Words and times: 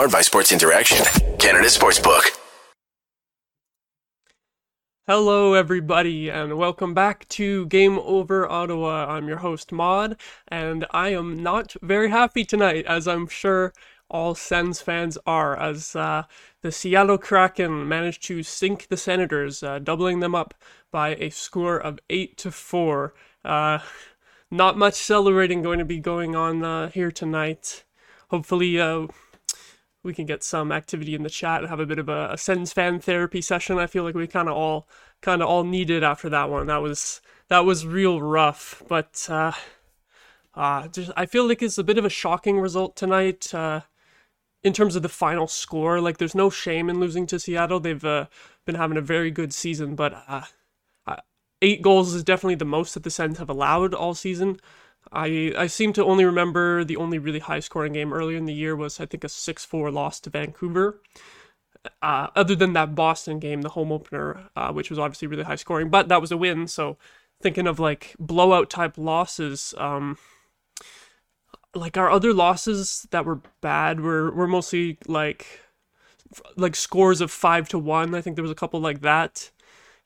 Powered 0.00 0.12
by 0.12 0.22
Sports 0.22 0.50
Interaction, 0.50 0.96
Canada 1.38 1.66
Sportsbook. 1.66 2.22
Hello, 5.06 5.52
everybody, 5.52 6.30
and 6.30 6.56
welcome 6.56 6.94
back 6.94 7.28
to 7.28 7.66
Game 7.66 7.98
Over 7.98 8.50
Ottawa. 8.50 9.14
I'm 9.14 9.28
your 9.28 9.36
host, 9.36 9.72
Maud, 9.72 10.16
and 10.48 10.86
I 10.90 11.10
am 11.10 11.42
not 11.42 11.76
very 11.82 12.08
happy 12.08 12.46
tonight, 12.46 12.86
as 12.86 13.06
I'm 13.06 13.28
sure 13.28 13.74
all 14.08 14.34
Sens 14.34 14.80
fans 14.80 15.18
are, 15.26 15.54
as 15.60 15.94
uh, 15.94 16.22
the 16.62 16.72
Seattle 16.72 17.18
Kraken 17.18 17.86
managed 17.86 18.22
to 18.22 18.42
sink 18.42 18.88
the 18.88 18.96
Senators, 18.96 19.62
uh, 19.62 19.80
doubling 19.80 20.20
them 20.20 20.34
up 20.34 20.54
by 20.90 21.14
a 21.16 21.28
score 21.28 21.76
of 21.76 21.98
8 22.08 22.38
to 22.38 22.50
4. 22.50 23.12
Uh, 23.44 23.80
not 24.50 24.78
much 24.78 24.94
celebrating 24.94 25.60
going 25.60 25.78
to 25.78 25.84
be 25.84 25.98
going 25.98 26.34
on 26.34 26.64
uh, 26.64 26.88
here 26.88 27.10
tonight. 27.10 27.84
Hopefully, 28.30 28.80
uh, 28.80 29.06
we 30.02 30.14
can 30.14 30.26
get 30.26 30.42
some 30.42 30.72
activity 30.72 31.14
in 31.14 31.22
the 31.22 31.30
chat 31.30 31.60
and 31.60 31.68
have 31.68 31.80
a 31.80 31.86
bit 31.86 31.98
of 31.98 32.08
a, 32.08 32.30
a 32.32 32.38
Sens 32.38 32.72
fan 32.72 33.00
therapy 33.00 33.40
session. 33.40 33.78
I 33.78 33.86
feel 33.86 34.04
like 34.04 34.14
we 34.14 34.26
kind 34.26 34.48
of 34.48 34.56
all 34.56 34.88
kind 35.20 35.42
of 35.42 35.48
all 35.48 35.64
needed 35.64 36.02
after 36.02 36.28
that 36.30 36.48
one. 36.50 36.66
That 36.66 36.82
was 36.82 37.20
that 37.48 37.64
was 37.64 37.86
real 37.86 38.20
rough, 38.22 38.82
but 38.88 39.26
uh, 39.28 39.52
uh, 40.54 40.88
just, 40.88 41.10
I 41.16 41.26
feel 41.26 41.46
like 41.46 41.62
it's 41.62 41.78
a 41.78 41.84
bit 41.84 41.98
of 41.98 42.04
a 42.04 42.10
shocking 42.10 42.58
result 42.58 42.96
tonight. 42.96 43.52
Uh, 43.54 43.82
in 44.62 44.72
terms 44.72 44.94
of 44.94 45.02
the 45.02 45.08
final 45.08 45.46
score, 45.46 46.00
like 46.00 46.18
there's 46.18 46.34
no 46.34 46.50
shame 46.50 46.90
in 46.90 47.00
losing 47.00 47.26
to 47.26 47.40
Seattle. 47.40 47.80
They've 47.80 48.04
uh, 48.04 48.26
been 48.66 48.74
having 48.74 48.98
a 48.98 49.02
very 49.02 49.30
good 49.30 49.54
season, 49.54 49.94
but 49.94 50.12
uh, 50.28 50.42
uh, 51.06 51.16
eight 51.62 51.80
goals 51.82 52.12
is 52.12 52.22
definitely 52.22 52.56
the 52.56 52.66
most 52.66 52.94
that 52.94 53.02
the 53.02 53.10
Sens 53.10 53.38
have 53.38 53.48
allowed 53.48 53.94
all 53.94 54.14
season. 54.14 54.60
I 55.12 55.52
I 55.56 55.66
seem 55.66 55.92
to 55.94 56.04
only 56.04 56.24
remember 56.24 56.84
the 56.84 56.96
only 56.96 57.18
really 57.18 57.38
high 57.40 57.60
scoring 57.60 57.92
game 57.94 58.12
earlier 58.12 58.36
in 58.36 58.44
the 58.44 58.54
year 58.54 58.76
was 58.76 59.00
I 59.00 59.06
think 59.06 59.24
a 59.24 59.28
six 59.28 59.64
four 59.64 59.90
loss 59.90 60.20
to 60.20 60.30
Vancouver. 60.30 61.00
Uh, 62.02 62.28
other 62.36 62.54
than 62.54 62.74
that 62.74 62.94
Boston 62.94 63.38
game, 63.38 63.62
the 63.62 63.70
home 63.70 63.90
opener, 63.90 64.50
uh, 64.54 64.70
which 64.70 64.90
was 64.90 64.98
obviously 64.98 65.26
really 65.26 65.44
high 65.44 65.56
scoring, 65.56 65.88
but 65.88 66.08
that 66.08 66.20
was 66.20 66.30
a 66.30 66.36
win. 66.36 66.66
So 66.66 66.98
thinking 67.40 67.66
of 67.66 67.78
like 67.78 68.14
blowout 68.18 68.68
type 68.68 68.98
losses, 68.98 69.74
um, 69.78 70.18
like 71.74 71.96
our 71.96 72.10
other 72.10 72.34
losses 72.34 73.06
that 73.12 73.24
were 73.24 73.40
bad 73.60 74.00
were 74.00 74.30
were 74.30 74.46
mostly 74.46 74.98
like 75.06 75.60
like 76.56 76.76
scores 76.76 77.20
of 77.20 77.30
five 77.30 77.68
to 77.70 77.78
one. 77.78 78.14
I 78.14 78.20
think 78.20 78.36
there 78.36 78.42
was 78.42 78.52
a 78.52 78.56
couple 78.56 78.80
like 78.80 79.00
that. 79.00 79.50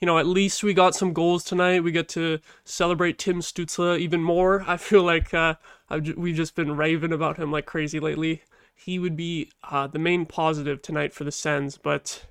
You 0.01 0.07
know, 0.07 0.19
at 0.19 0.27
least 0.27 0.63
we 0.63 0.75
got 0.75 0.95
some 0.95 1.13
goals 1.13 1.45
tonight. 1.45 1.83
We 1.83 1.93
get 1.93 2.09
to 2.11 2.41
celebrate 2.65 3.19
Tim 3.19 3.41
Stützle 3.41 3.99
even 3.99 4.23
more. 4.23 4.65
I 4.67 4.77
feel 4.77 5.03
like 5.03 5.33
uh, 5.33 5.55
I've, 5.89 6.17
we've 6.17 6.37
just 6.37 6.55
been 6.55 6.77
raving 6.77 7.13
about 7.13 7.39
him 7.39 7.51
like 7.51 7.67
crazy 7.67 8.01
lately. 8.01 8.43
He 8.75 8.99
would 8.99 9.17
be 9.17 9.51
uh, 9.71 9.87
the 9.87 9.99
main 9.99 10.27
positive 10.27 10.83
tonight 10.83 11.15
for 11.15 11.25
the 11.25 11.33
Sens, 11.33 11.79
but 11.79 12.27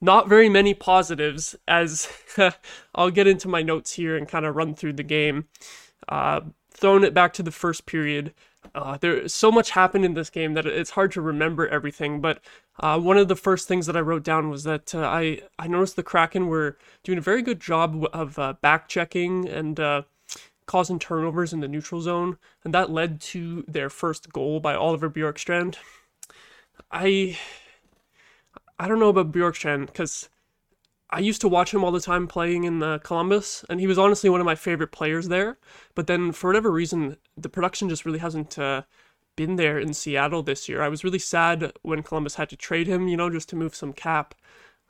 not 0.00 0.28
very 0.28 0.48
many 0.48 0.74
positives. 0.74 1.56
As 1.66 2.08
I'll 2.94 3.10
get 3.10 3.26
into 3.26 3.48
my 3.48 3.62
notes 3.62 3.92
here 3.92 4.16
and 4.16 4.28
kind 4.28 4.44
of 4.44 4.56
run 4.56 4.74
through 4.74 4.94
the 4.94 5.02
game. 5.02 5.46
Uh, 6.08 6.40
throwing 6.78 7.04
it 7.04 7.14
back 7.14 7.32
to 7.34 7.42
the 7.42 7.50
first 7.50 7.86
period, 7.86 8.32
uh, 8.74 8.96
there 8.98 9.28
so 9.28 9.50
much 9.50 9.70
happened 9.70 10.04
in 10.04 10.14
this 10.14 10.30
game 10.30 10.54
that 10.54 10.66
it's 10.66 10.90
hard 10.90 11.12
to 11.12 11.20
remember 11.20 11.68
everything. 11.68 12.20
But 12.20 12.40
uh, 12.80 12.98
one 12.98 13.18
of 13.18 13.28
the 13.28 13.36
first 13.36 13.68
things 13.68 13.86
that 13.86 13.96
I 13.96 14.00
wrote 14.00 14.22
down 14.22 14.50
was 14.50 14.64
that 14.64 14.94
uh, 14.94 15.00
I 15.00 15.42
I 15.58 15.68
noticed 15.68 15.96
the 15.96 16.02
Kraken 16.02 16.46
were 16.46 16.76
doing 17.04 17.18
a 17.18 17.22
very 17.22 17.42
good 17.42 17.60
job 17.60 18.06
of 18.12 18.38
uh, 18.38 18.54
back 18.60 18.88
checking 18.88 19.48
and 19.48 19.78
uh, 19.78 20.02
causing 20.66 20.98
turnovers 20.98 21.52
in 21.52 21.60
the 21.60 21.68
neutral 21.68 22.00
zone, 22.00 22.38
and 22.64 22.74
that 22.74 22.90
led 22.90 23.20
to 23.20 23.64
their 23.66 23.90
first 23.90 24.32
goal 24.32 24.60
by 24.60 24.74
Oliver 24.74 25.10
Bjorkstrand. 25.10 25.76
I 26.90 27.38
I 28.78 28.86
don't 28.86 29.00
know 29.00 29.08
about 29.08 29.32
Bjorkstrand 29.32 29.86
because 29.86 30.28
I 31.10 31.20
used 31.20 31.40
to 31.40 31.48
watch 31.48 31.72
him 31.72 31.82
all 31.82 31.92
the 31.92 32.00
time 32.00 32.26
playing 32.26 32.64
in 32.64 32.80
the 32.80 32.98
Columbus, 32.98 33.64
and 33.70 33.80
he 33.80 33.86
was 33.86 33.98
honestly 33.98 34.28
one 34.28 34.40
of 34.40 34.46
my 34.46 34.54
favorite 34.54 34.92
players 34.92 35.28
there. 35.28 35.58
But 35.94 36.06
then, 36.06 36.32
for 36.32 36.48
whatever 36.48 36.70
reason, 36.70 37.16
the 37.36 37.48
production 37.48 37.88
just 37.88 38.04
really 38.04 38.18
hasn't 38.18 38.58
uh, 38.58 38.82
been 39.34 39.56
there 39.56 39.78
in 39.78 39.94
Seattle 39.94 40.42
this 40.42 40.68
year. 40.68 40.82
I 40.82 40.88
was 40.88 41.04
really 41.04 41.18
sad 41.18 41.72
when 41.82 42.02
Columbus 42.02 42.34
had 42.34 42.50
to 42.50 42.56
trade 42.56 42.86
him, 42.86 43.08
you 43.08 43.16
know, 43.16 43.30
just 43.30 43.48
to 43.50 43.56
move 43.56 43.74
some 43.74 43.92
cap. 43.92 44.34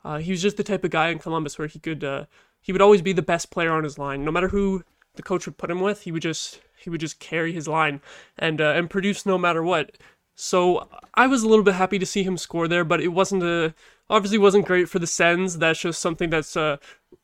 Uh, 0.03 0.17
he 0.17 0.31
was 0.31 0.41
just 0.41 0.57
the 0.57 0.63
type 0.63 0.83
of 0.83 0.91
guy 0.91 1.09
in 1.09 1.19
Columbus 1.19 1.57
where 1.57 1.67
he 1.67 1.79
could, 1.79 2.03
uh, 2.03 2.25
he 2.61 2.71
would 2.71 2.81
always 2.81 3.01
be 3.01 3.13
the 3.13 3.21
best 3.21 3.51
player 3.51 3.71
on 3.71 3.83
his 3.83 3.97
line, 3.97 4.25
no 4.25 4.31
matter 4.31 4.49
who 4.49 4.83
the 5.15 5.23
coach 5.23 5.45
would 5.45 5.57
put 5.57 5.71
him 5.71 5.79
with. 5.79 6.01
He 6.01 6.11
would 6.11 6.21
just, 6.21 6.59
he 6.77 6.89
would 6.89 7.01
just 7.01 7.19
carry 7.19 7.53
his 7.53 7.67
line 7.67 8.01
and 8.37 8.59
uh, 8.59 8.73
and 8.75 8.89
produce 8.89 9.25
no 9.25 9.37
matter 9.37 9.63
what. 9.63 9.97
So 10.41 10.87
I 11.15 11.27
was 11.27 11.43
a 11.43 11.49
little 11.49 11.65
bit 11.65 11.73
happy 11.73 11.99
to 11.99 12.05
see 12.05 12.23
him 12.23 12.37
score 12.37 12.69
there, 12.69 12.85
but 12.85 13.01
it 13.01 13.09
wasn't 13.09 13.43
a 13.43 13.73
obviously 14.09 14.37
wasn't 14.37 14.67
great 14.67 14.87
for 14.87 14.97
the 14.97 15.05
Sens. 15.05 15.57
That's 15.57 15.81
just 15.81 16.01
something 16.01 16.29
that's 16.29 16.55
uh, 16.55 16.77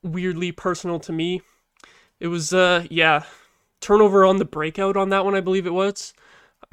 weirdly 0.04 0.52
personal 0.52 1.00
to 1.00 1.14
me. 1.14 1.42
It 2.20 2.28
was 2.28 2.54
uh 2.54 2.86
yeah, 2.90 3.24
turnover 3.80 4.26
on 4.26 4.36
the 4.36 4.44
breakout 4.44 4.98
on 4.98 5.10
that 5.10 5.24
one 5.24 5.34
I 5.34 5.40
believe 5.40 5.66
it 5.66 5.74
was. 5.74 6.14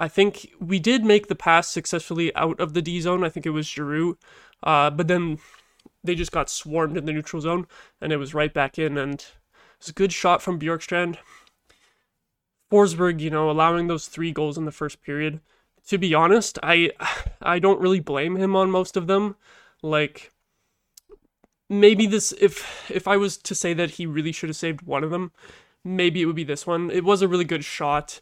I 0.00 0.08
think 0.08 0.50
we 0.58 0.80
did 0.80 1.04
make 1.04 1.28
the 1.28 1.36
pass 1.36 1.68
successfully 1.68 2.34
out 2.34 2.58
of 2.58 2.74
the 2.74 2.82
D 2.82 3.00
zone. 3.00 3.22
I 3.22 3.28
think 3.28 3.46
it 3.46 3.50
was 3.50 3.68
Giroux, 3.68 4.18
uh, 4.64 4.90
but 4.90 5.06
then 5.06 5.38
they 6.02 6.16
just 6.16 6.32
got 6.32 6.50
swarmed 6.50 6.96
in 6.96 7.04
the 7.04 7.12
neutral 7.12 7.40
zone, 7.40 7.68
and 8.00 8.12
it 8.12 8.16
was 8.16 8.34
right 8.34 8.52
back 8.52 8.80
in. 8.80 8.98
And 8.98 9.20
it 9.20 9.32
was 9.78 9.90
a 9.90 9.92
good 9.92 10.12
shot 10.12 10.42
from 10.42 10.58
Bjorkstrand. 10.58 11.18
Forsberg, 12.68 13.20
you 13.20 13.30
know, 13.30 13.48
allowing 13.48 13.86
those 13.86 14.08
three 14.08 14.32
goals 14.32 14.58
in 14.58 14.64
the 14.64 14.72
first 14.72 15.02
period 15.02 15.40
to 15.88 15.98
be 15.98 16.14
honest, 16.14 16.58
I 16.62 16.92
I 17.42 17.58
don't 17.58 17.80
really 17.80 18.00
blame 18.00 18.36
him 18.36 18.56
on 18.56 18.70
most 18.70 18.96
of 18.96 19.06
them. 19.06 19.36
Like 19.82 20.32
maybe 21.68 22.06
this 22.06 22.32
if 22.40 22.90
if 22.90 23.08
I 23.08 23.16
was 23.16 23.36
to 23.38 23.54
say 23.54 23.74
that 23.74 23.92
he 23.92 24.06
really 24.06 24.32
should 24.32 24.48
have 24.48 24.56
saved 24.56 24.82
one 24.82 25.04
of 25.04 25.10
them, 25.10 25.32
maybe 25.84 26.22
it 26.22 26.26
would 26.26 26.36
be 26.36 26.44
this 26.44 26.66
one. 26.66 26.90
It 26.90 27.04
was 27.04 27.22
a 27.22 27.28
really 27.28 27.44
good 27.44 27.64
shot, 27.64 28.20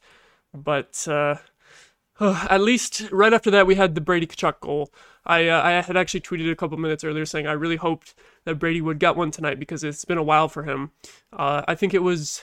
but 0.55 1.07
uh, 1.09 1.37
uh, 2.19 2.47
at 2.51 2.61
least 2.61 3.11
right 3.11 3.33
after 3.33 3.51
that 3.51 3.67
we 3.67 3.75
had 3.75 3.95
the 3.95 4.01
Brady 4.01 4.27
Tkachuk 4.27 4.61
goal. 4.61 4.93
I 5.27 5.49
uh, 5.49 5.63
I 5.63 5.71
had 5.83 5.97
actually 5.97 6.21
tweeted 6.21 6.51
a 6.51 6.57
couple 6.57 6.79
minutes 6.79 7.05
earlier 7.05 7.27
saying 7.27 7.47
I 7.47 7.53
really 7.53 7.77
hoped 7.77 8.15
that 8.45 8.59
Brady 8.59 8.81
would 8.81 8.99
get 8.99 9.17
one 9.17 9.31
tonight 9.31 9.59
because 9.59 9.85
it's 9.85 10.05
been 10.05 10.19
a 10.19 10.23
while 10.23 10.49
for 10.49 10.63
him. 10.63 10.93
Uh, 11.33 11.63
I 11.69 11.75
think 11.75 11.93
it 11.93 12.03
was 12.03 12.43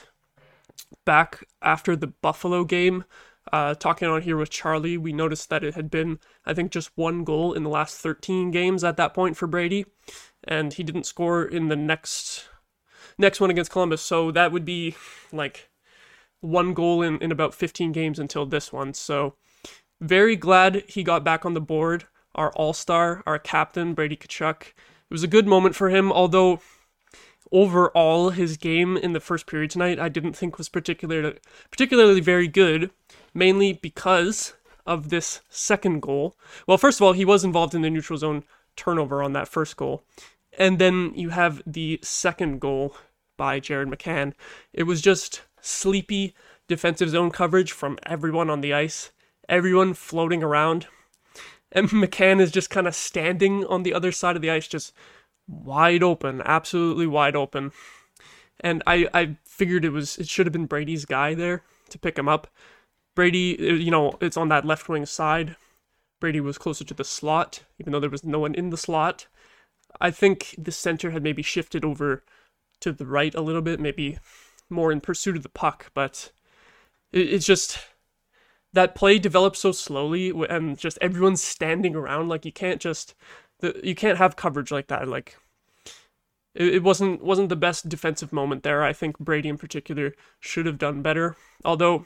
back 1.04 1.44
after 1.62 1.96
the 1.96 2.06
Buffalo 2.06 2.64
game 2.64 3.04
uh, 3.52 3.74
talking 3.74 4.08
on 4.08 4.22
here 4.22 4.36
with 4.36 4.50
Charlie, 4.50 4.98
we 4.98 5.12
noticed 5.12 5.50
that 5.50 5.64
it 5.64 5.74
had 5.74 5.90
been, 5.90 6.18
I 6.46 6.54
think, 6.54 6.70
just 6.70 6.90
one 6.96 7.24
goal 7.24 7.52
in 7.52 7.62
the 7.62 7.70
last 7.70 7.96
13 7.98 8.50
games 8.50 8.84
at 8.84 8.96
that 8.96 9.14
point 9.14 9.36
for 9.36 9.46
Brady, 9.46 9.86
and 10.44 10.72
he 10.72 10.82
didn't 10.82 11.06
score 11.06 11.44
in 11.44 11.68
the 11.68 11.76
next 11.76 12.48
next 13.18 13.40
one 13.40 13.50
against 13.50 13.72
Columbus. 13.72 14.00
So 14.00 14.30
that 14.30 14.52
would 14.52 14.64
be 14.64 14.94
like 15.32 15.70
one 16.40 16.72
goal 16.72 17.02
in, 17.02 17.18
in 17.18 17.32
about 17.32 17.54
15 17.54 17.92
games 17.92 18.18
until 18.18 18.46
this 18.46 18.72
one. 18.72 18.94
So 18.94 19.34
very 20.00 20.36
glad 20.36 20.84
he 20.86 21.02
got 21.02 21.24
back 21.24 21.44
on 21.44 21.54
the 21.54 21.60
board. 21.60 22.06
Our 22.34 22.52
all 22.52 22.72
star, 22.72 23.22
our 23.26 23.38
captain, 23.38 23.94
Brady 23.94 24.16
Tkachuk. 24.16 24.62
It 24.62 25.14
was 25.14 25.24
a 25.24 25.28
good 25.28 25.46
moment 25.46 25.74
for 25.74 25.88
him, 25.88 26.12
although 26.12 26.60
overall 27.50 28.30
his 28.30 28.56
game 28.56 28.96
in 28.96 29.12
the 29.12 29.20
first 29.20 29.46
period 29.46 29.70
tonight 29.70 29.98
I 29.98 30.10
didn't 30.10 30.34
think 30.34 30.58
was 30.58 30.68
particularly 30.68 31.38
particularly 31.70 32.20
very 32.20 32.46
good 32.46 32.90
mainly 33.38 33.72
because 33.72 34.54
of 34.84 35.10
this 35.10 35.40
second 35.48 36.02
goal. 36.02 36.36
Well, 36.66 36.78
first 36.78 36.98
of 36.98 37.04
all, 37.04 37.12
he 37.12 37.24
was 37.24 37.44
involved 37.44 37.74
in 37.74 37.82
the 37.82 37.90
neutral 37.90 38.18
zone 38.18 38.44
turnover 38.76 39.22
on 39.22 39.32
that 39.34 39.48
first 39.48 39.76
goal. 39.76 40.02
And 40.58 40.78
then 40.78 41.12
you 41.14 41.28
have 41.30 41.62
the 41.66 42.00
second 42.02 42.60
goal 42.60 42.96
by 43.36 43.60
Jared 43.60 43.88
McCann. 43.88 44.32
It 44.72 44.84
was 44.84 45.00
just 45.00 45.42
sleepy 45.60 46.34
defensive 46.66 47.10
zone 47.10 47.30
coverage 47.30 47.72
from 47.72 47.98
everyone 48.04 48.50
on 48.50 48.60
the 48.60 48.74
ice, 48.74 49.12
everyone 49.48 49.94
floating 49.94 50.42
around. 50.42 50.86
And 51.70 51.88
McCann 51.90 52.40
is 52.40 52.50
just 52.50 52.70
kind 52.70 52.88
of 52.88 52.94
standing 52.94 53.64
on 53.66 53.82
the 53.82 53.94
other 53.94 54.10
side 54.10 54.36
of 54.36 54.42
the 54.42 54.50
ice, 54.50 54.66
just 54.66 54.92
wide 55.46 56.02
open, 56.02 56.42
absolutely 56.44 57.06
wide 57.06 57.36
open. 57.36 57.72
And 58.60 58.82
I, 58.86 59.08
I 59.14 59.36
figured 59.44 59.84
it 59.84 59.90
was 59.90 60.18
it 60.18 60.28
should 60.28 60.46
have 60.46 60.52
been 60.52 60.66
Brady's 60.66 61.04
guy 61.04 61.34
there 61.34 61.62
to 61.90 61.98
pick 61.98 62.18
him 62.18 62.28
up. 62.28 62.48
Brady, 63.18 63.58
uh, 63.58 63.72
you 63.72 63.90
know, 63.90 64.16
it's 64.20 64.36
on 64.36 64.48
that 64.50 64.64
left 64.64 64.88
wing 64.88 65.04
side. 65.04 65.56
Brady 66.20 66.38
was 66.38 66.56
closer 66.56 66.84
to 66.84 66.94
the 66.94 67.02
slot, 67.02 67.64
even 67.80 67.92
though 67.92 67.98
there 67.98 68.08
was 68.08 68.22
no 68.22 68.38
one 68.38 68.54
in 68.54 68.70
the 68.70 68.76
slot. 68.76 69.26
I 70.00 70.12
think 70.12 70.54
the 70.56 70.70
center 70.70 71.10
had 71.10 71.24
maybe 71.24 71.42
shifted 71.42 71.84
over 71.84 72.22
to 72.78 72.92
the 72.92 73.06
right 73.06 73.34
a 73.34 73.40
little 73.40 73.60
bit, 73.60 73.80
maybe 73.80 74.20
more 74.70 74.92
in 74.92 75.00
pursuit 75.00 75.36
of 75.36 75.42
the 75.42 75.48
puck, 75.48 75.90
but 75.94 76.30
it's 77.10 77.44
just 77.44 77.80
that 78.72 78.94
play 78.94 79.18
develops 79.18 79.58
so 79.58 79.72
slowly 79.72 80.32
and 80.48 80.78
just 80.78 80.96
everyone's 81.00 81.42
standing 81.42 81.96
around 81.96 82.28
like 82.28 82.44
you 82.44 82.52
can't 82.52 82.80
just 82.80 83.16
you 83.82 83.96
can't 83.96 84.18
have 84.18 84.36
coverage 84.36 84.70
like 84.70 84.86
that 84.86 85.08
like 85.08 85.36
it 86.54 86.84
wasn't 86.84 87.20
wasn't 87.20 87.48
the 87.48 87.56
best 87.56 87.88
defensive 87.88 88.32
moment 88.32 88.62
there 88.62 88.84
i 88.84 88.92
think 88.92 89.18
brady 89.18 89.48
in 89.48 89.58
particular 89.58 90.14
should 90.38 90.66
have 90.66 90.78
done 90.78 91.02
better 91.02 91.34
although 91.64 92.04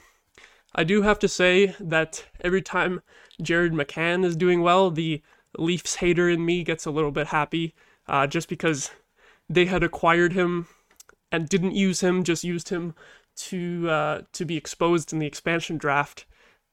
I 0.75 0.85
do 0.85 1.03
have 1.03 1.19
to 1.21 1.29
say 1.29 1.75
that 1.79 2.25
every 2.41 2.63
time 2.63 3.03
Jared 3.41 3.73
McCann 3.73 4.25
is 4.25 4.37
doing 4.37 4.63
well, 4.63 4.91
the 4.91 5.23
Leafs 5.59 5.97
hater 5.97 6.29
in 6.29 6.45
me 6.45 6.65
gets 6.65 6.87
a 6.87 6.91
little 6.91 7.11
bit 7.11 7.29
happy, 7.29 7.75
uh, 8.09 8.27
just 8.27 8.49
because 8.49 8.91
they 9.49 9.67
had 9.67 9.83
acquired 9.83 10.33
him 10.33 10.67
and 11.31 11.49
didn't 11.49 11.75
use 11.75 12.01
him, 12.01 12.25
just 12.25 12.45
used 12.45 12.71
him 12.71 12.95
to 13.35 13.89
uh, 13.89 14.23
to 14.33 14.45
be 14.45 14.57
exposed 14.57 15.13
in 15.13 15.19
the 15.19 15.27
expansion 15.27 15.77
draft. 15.77 16.27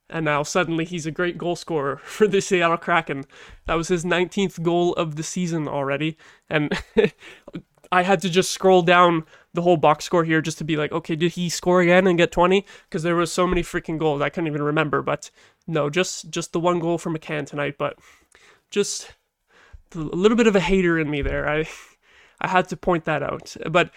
And 0.08 0.24
now 0.24 0.42
suddenly 0.42 0.84
he's 0.84 1.06
a 1.06 1.12
great 1.12 1.38
goal 1.38 1.56
scorer 1.56 1.96
for 2.04 2.26
the 2.26 2.40
Seattle 2.40 2.76
Kraken. 2.76 3.24
That 3.66 3.74
was 3.74 3.88
his 3.88 4.04
19th 4.04 4.62
goal 4.62 4.92
of 4.94 5.16
the 5.16 5.22
season 5.22 5.68
already. 5.68 6.16
And 6.48 6.72
I 7.92 8.02
had 8.02 8.20
to 8.22 8.30
just 8.30 8.52
scroll 8.52 8.82
down 8.82 9.24
the 9.52 9.62
whole 9.62 9.76
box 9.76 10.04
score 10.04 10.24
here 10.24 10.40
just 10.40 10.58
to 10.58 10.64
be 10.64 10.76
like, 10.76 10.92
okay, 10.92 11.16
did 11.16 11.32
he 11.32 11.48
score 11.48 11.80
again 11.80 12.06
and 12.06 12.16
get 12.16 12.30
20? 12.30 12.64
Because 12.88 13.02
there 13.02 13.16
was 13.16 13.32
so 13.32 13.46
many 13.46 13.62
freaking 13.62 13.98
goals 13.98 14.22
I 14.22 14.28
couldn't 14.28 14.48
even 14.48 14.62
remember. 14.62 15.02
But 15.02 15.30
no, 15.66 15.90
just 15.90 16.30
just 16.30 16.52
the 16.52 16.60
one 16.60 16.78
goal 16.78 16.98
for 16.98 17.10
McCann 17.10 17.46
tonight. 17.46 17.76
But 17.78 17.98
just 18.70 19.12
a 19.94 19.98
little 19.98 20.36
bit 20.36 20.46
of 20.46 20.54
a 20.56 20.60
hater 20.60 20.98
in 20.98 21.10
me 21.10 21.22
there. 21.22 21.48
I 21.48 21.68
I 22.40 22.48
had 22.48 22.68
to 22.68 22.76
point 22.76 23.04
that 23.04 23.22
out. 23.22 23.56
But 23.70 23.90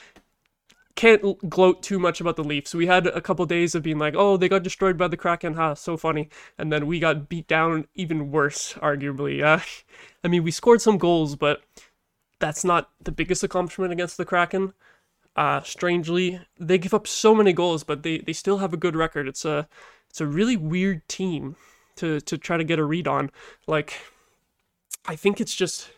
can't 0.95 1.49
gloat 1.49 1.81
too 1.81 1.97
much 1.97 2.21
about 2.21 2.35
the 2.35 2.43
Leafs. 2.43 2.75
We 2.75 2.85
had 2.85 3.07
a 3.07 3.21
couple 3.21 3.45
days 3.45 3.73
of 3.73 3.81
being 3.81 3.97
like, 3.97 4.13
oh, 4.15 4.37
they 4.37 4.47
got 4.47 4.63
destroyed 4.63 4.97
by 4.97 5.07
the 5.07 5.17
Kraken, 5.17 5.55
ha, 5.55 5.73
so 5.73 5.97
funny. 5.97 6.29
And 6.57 6.71
then 6.71 6.85
we 6.85 6.99
got 6.99 7.29
beat 7.29 7.47
down 7.47 7.87
even 7.95 8.31
worse, 8.31 8.73
arguably. 8.75 9.43
Uh, 9.43 9.63
I 10.23 10.27
mean, 10.27 10.43
we 10.43 10.51
scored 10.51 10.81
some 10.81 10.97
goals, 10.97 11.35
but 11.35 11.63
that's 12.43 12.65
not 12.65 12.89
the 13.01 13.11
biggest 13.13 13.41
accomplishment 13.41 13.93
against 13.93 14.17
the 14.17 14.25
Kraken. 14.25 14.73
Uh, 15.33 15.61
strangely, 15.61 16.41
they 16.59 16.77
give 16.77 16.93
up 16.93 17.07
so 17.07 17.33
many 17.33 17.53
goals, 17.53 17.85
but 17.85 18.03
they, 18.03 18.17
they 18.17 18.33
still 18.33 18.57
have 18.57 18.73
a 18.73 18.77
good 18.77 18.97
record. 18.97 19.29
It's 19.29 19.45
a 19.45 19.69
it's 20.09 20.19
a 20.19 20.27
really 20.27 20.57
weird 20.57 21.07
team 21.07 21.55
to 21.95 22.19
to 22.19 22.37
try 22.37 22.57
to 22.57 22.65
get 22.65 22.79
a 22.79 22.83
read 22.83 23.07
on. 23.07 23.31
Like, 23.65 23.93
I 25.05 25.15
think 25.15 25.39
it's 25.39 25.55
just 25.55 25.91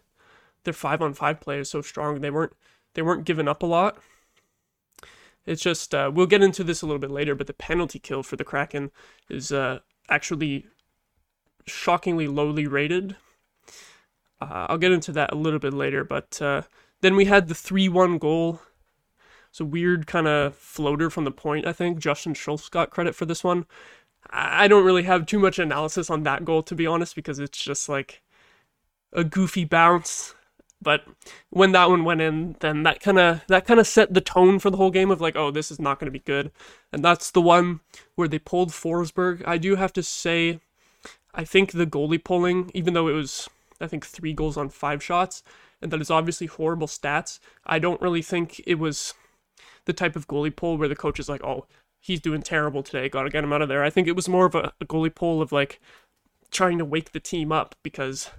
their 0.65 0.73
five 0.73 1.01
on 1.01 1.15
five 1.15 1.41
play 1.41 1.57
is 1.57 1.71
so 1.71 1.81
strong. 1.81 2.21
They 2.21 2.29
weren't 2.29 2.53
they 2.93 3.01
weren't 3.01 3.25
giving 3.25 3.47
up 3.47 3.63
a 3.63 3.65
lot. 3.65 3.97
It's 5.47 5.63
just 5.63 5.95
uh, 5.95 6.11
we'll 6.13 6.27
get 6.27 6.43
into 6.43 6.63
this 6.63 6.83
a 6.83 6.85
little 6.85 6.99
bit 6.99 7.09
later, 7.09 7.33
but 7.33 7.47
the 7.47 7.53
penalty 7.53 7.97
kill 7.97 8.21
for 8.21 8.35
the 8.35 8.43
Kraken 8.43 8.91
is 9.31 9.51
uh, 9.51 9.79
actually 10.09 10.67
shockingly 11.65 12.27
lowly 12.27 12.67
rated. 12.67 13.15
Uh, 14.49 14.67
I'll 14.69 14.77
get 14.77 14.91
into 14.91 15.11
that 15.13 15.33
a 15.33 15.35
little 15.35 15.59
bit 15.59 15.73
later, 15.73 16.03
but 16.03 16.41
uh, 16.41 16.63
then 17.01 17.15
we 17.15 17.25
had 17.25 17.47
the 17.47 17.55
three 17.55 17.89
one 17.89 18.17
goal 18.17 18.61
it's 19.55 19.61
a 19.61 19.65
weird 19.65 20.05
kind 20.05 20.27
of 20.27 20.53
floater 20.53 21.09
from 21.09 21.23
the 21.23 21.31
point, 21.31 21.65
I 21.65 21.71
think. 21.71 21.99
Justin 21.99 22.33
Schultz 22.33 22.67
got 22.67 22.89
credit 22.89 23.15
for 23.15 23.25
this 23.25 23.41
one. 23.41 23.65
I 24.29 24.67
don't 24.67 24.83
really 24.83 25.03
have 25.03 25.25
too 25.25 25.39
much 25.39 25.59
analysis 25.59 26.09
on 26.09 26.23
that 26.23 26.43
goal, 26.43 26.61
to 26.63 26.75
be 26.75 26.85
honest, 26.85 27.15
because 27.15 27.39
it's 27.39 27.57
just 27.57 27.87
like 27.87 28.21
a 29.13 29.23
goofy 29.23 29.63
bounce. 29.63 30.35
But 30.81 31.05
when 31.51 31.71
that 31.71 31.89
one 31.89 32.03
went 32.03 32.19
in, 32.19 32.57
then 32.59 32.83
that 32.83 32.99
kind 32.99 33.17
of 33.17 33.43
that 33.47 33.65
kind 33.65 33.79
of 33.79 33.87
set 33.87 34.13
the 34.13 34.19
tone 34.19 34.59
for 34.59 34.69
the 34.69 34.75
whole 34.75 34.91
game 34.91 35.09
of 35.09 35.21
like, 35.21 35.37
oh, 35.37 35.51
this 35.51 35.71
is 35.71 35.79
not 35.79 35.99
going 35.99 36.07
to 36.07 36.11
be 36.11 36.19
good. 36.19 36.51
And 36.91 37.01
that's 37.01 37.31
the 37.31 37.39
one 37.39 37.79
where 38.15 38.27
they 38.27 38.39
pulled 38.39 38.71
Forsberg. 38.71 39.41
I 39.47 39.57
do 39.57 39.77
have 39.77 39.93
to 39.93 40.03
say, 40.03 40.59
I 41.33 41.45
think 41.45 41.71
the 41.71 41.87
goalie 41.87 42.21
pulling, 42.21 42.71
even 42.73 42.93
though 42.93 43.07
it 43.07 43.13
was 43.13 43.49
I 43.81 43.87
think 43.87 44.05
three 44.05 44.33
goals 44.33 44.57
on 44.57 44.69
five 44.69 45.03
shots, 45.03 45.43
and 45.81 45.91
that 45.91 46.01
is 46.01 46.11
obviously 46.11 46.47
horrible 46.47 46.87
stats. 46.87 47.39
I 47.65 47.79
don't 47.79 48.01
really 48.01 48.21
think 48.21 48.61
it 48.65 48.75
was 48.75 49.13
the 49.85 49.93
type 49.93 50.15
of 50.15 50.27
goalie 50.27 50.55
pull 50.55 50.77
where 50.77 50.87
the 50.87 50.95
coach 50.95 51.19
is 51.19 51.29
like, 51.29 51.43
oh, 51.43 51.65
he's 51.99 52.21
doing 52.21 52.41
terrible 52.41 52.83
today, 52.83 53.09
gotta 53.09 53.29
get 53.29 53.43
him 53.43 53.53
out 53.53 53.61
of 53.61 53.69
there. 53.69 53.83
I 53.83 53.89
think 53.89 54.07
it 54.07 54.15
was 54.15 54.29
more 54.29 54.45
of 54.45 54.55
a, 54.55 54.73
a 54.79 54.85
goalie 54.85 55.13
pull 55.13 55.41
of 55.41 55.51
like 55.51 55.79
trying 56.51 56.77
to 56.77 56.85
wake 56.85 57.11
the 57.11 57.19
team 57.19 57.51
up 57.51 57.75
because 57.83 58.29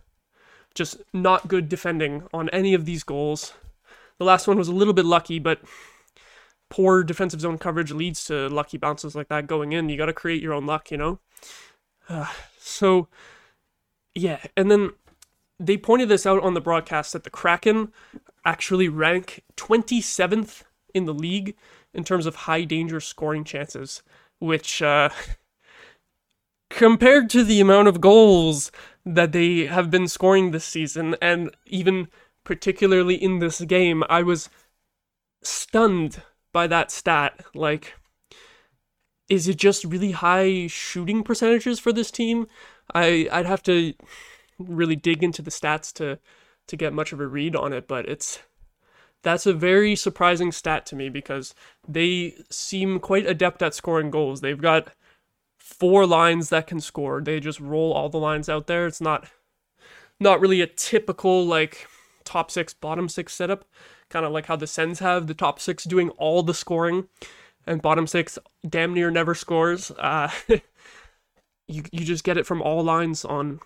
just 0.74 1.02
not 1.12 1.48
good 1.48 1.68
defending 1.68 2.24
on 2.32 2.48
any 2.50 2.74
of 2.74 2.84
these 2.84 3.02
goals. 3.02 3.54
The 4.18 4.24
last 4.24 4.46
one 4.46 4.58
was 4.58 4.68
a 4.68 4.74
little 4.74 4.94
bit 4.94 5.04
lucky, 5.04 5.38
but 5.38 5.60
poor 6.68 7.02
defensive 7.02 7.40
zone 7.40 7.58
coverage 7.58 7.92
leads 7.92 8.24
to 8.26 8.48
lucky 8.48 8.78
bounces 8.78 9.14
like 9.14 9.28
that 9.28 9.46
going 9.46 9.72
in. 9.72 9.88
You 9.88 9.96
got 9.96 10.06
to 10.06 10.12
create 10.12 10.42
your 10.42 10.52
own 10.52 10.66
luck, 10.66 10.90
you 10.90 10.96
know? 10.96 11.18
Uh, 12.08 12.26
so, 12.58 13.08
yeah. 14.14 14.38
And 14.56 14.70
then 14.70 14.92
they 15.58 15.76
pointed 15.76 16.08
this 16.08 16.26
out 16.26 16.42
on 16.42 16.54
the 16.54 16.60
broadcast 16.60 17.12
that 17.12 17.24
the 17.24 17.30
Kraken 17.30 17.92
actually 18.44 18.88
rank 18.88 19.42
27th 19.56 20.62
in 20.94 21.04
the 21.04 21.14
league 21.14 21.56
in 21.94 22.04
terms 22.04 22.26
of 22.26 22.36
high 22.36 22.64
danger 22.64 23.00
scoring 23.00 23.44
chances, 23.44 24.02
which, 24.38 24.82
uh, 24.82 25.08
compared 26.70 27.30
to 27.30 27.42
the 27.42 27.60
amount 27.60 27.88
of 27.88 28.00
goals 28.00 28.70
that 29.04 29.32
they 29.32 29.66
have 29.66 29.90
been 29.90 30.08
scoring 30.08 30.50
this 30.50 30.64
season, 30.64 31.16
and 31.22 31.54
even 31.66 32.08
particularly 32.44 33.14
in 33.14 33.38
this 33.38 33.60
game, 33.62 34.04
I 34.08 34.22
was 34.22 34.50
stunned 35.42 36.22
by 36.52 36.66
that 36.66 36.90
stat. 36.90 37.44
Like, 37.54 37.94
is 39.28 39.48
it 39.48 39.56
just 39.56 39.84
really 39.84 40.12
high 40.12 40.66
shooting 40.66 41.22
percentages 41.22 41.78
for 41.78 41.92
this 41.92 42.10
team? 42.10 42.46
I 42.94 43.28
I'd 43.30 43.46
have 43.46 43.62
to 43.64 43.94
really 44.58 44.96
dig 44.96 45.22
into 45.22 45.42
the 45.42 45.50
stats 45.50 45.92
to 45.94 46.18
to 46.68 46.76
get 46.76 46.92
much 46.92 47.12
of 47.12 47.20
a 47.20 47.26
read 47.26 47.54
on 47.54 47.72
it, 47.72 47.86
but 47.86 48.08
it's 48.08 48.40
that's 49.22 49.46
a 49.46 49.52
very 49.52 49.96
surprising 49.96 50.52
stat 50.52 50.86
to 50.86 50.96
me 50.96 51.08
because 51.08 51.54
they 51.86 52.34
seem 52.50 53.00
quite 53.00 53.26
adept 53.26 53.62
at 53.62 53.74
scoring 53.74 54.10
goals. 54.10 54.40
They've 54.40 54.60
got 54.60 54.92
four 55.58 56.06
lines 56.06 56.48
that 56.50 56.66
can 56.66 56.80
score. 56.80 57.20
They 57.20 57.40
just 57.40 57.58
roll 57.58 57.92
all 57.92 58.08
the 58.08 58.18
lines 58.18 58.48
out 58.48 58.66
there. 58.66 58.86
It's 58.86 59.00
not 59.00 59.28
not 60.20 60.40
really 60.40 60.60
a 60.60 60.66
typical 60.66 61.44
like 61.44 61.88
top 62.24 62.50
6 62.50 62.74
bottom 62.74 63.08
6 63.08 63.32
setup, 63.32 63.64
kind 64.08 64.24
of 64.24 64.32
like 64.32 64.46
how 64.46 64.56
the 64.56 64.66
Sens 64.66 65.00
have 65.00 65.26
the 65.26 65.34
top 65.34 65.60
6 65.60 65.84
doing 65.84 66.10
all 66.10 66.42
the 66.42 66.54
scoring 66.54 67.08
and 67.66 67.82
bottom 67.82 68.06
6 68.06 68.38
damn 68.68 68.94
near 68.94 69.10
never 69.10 69.34
scores. 69.34 69.90
Uh 69.98 70.30
you 71.68 71.82
you 71.90 72.04
just 72.04 72.24
get 72.24 72.36
it 72.36 72.46
from 72.46 72.62
all 72.62 72.84
lines 72.84 73.24
on 73.24 73.60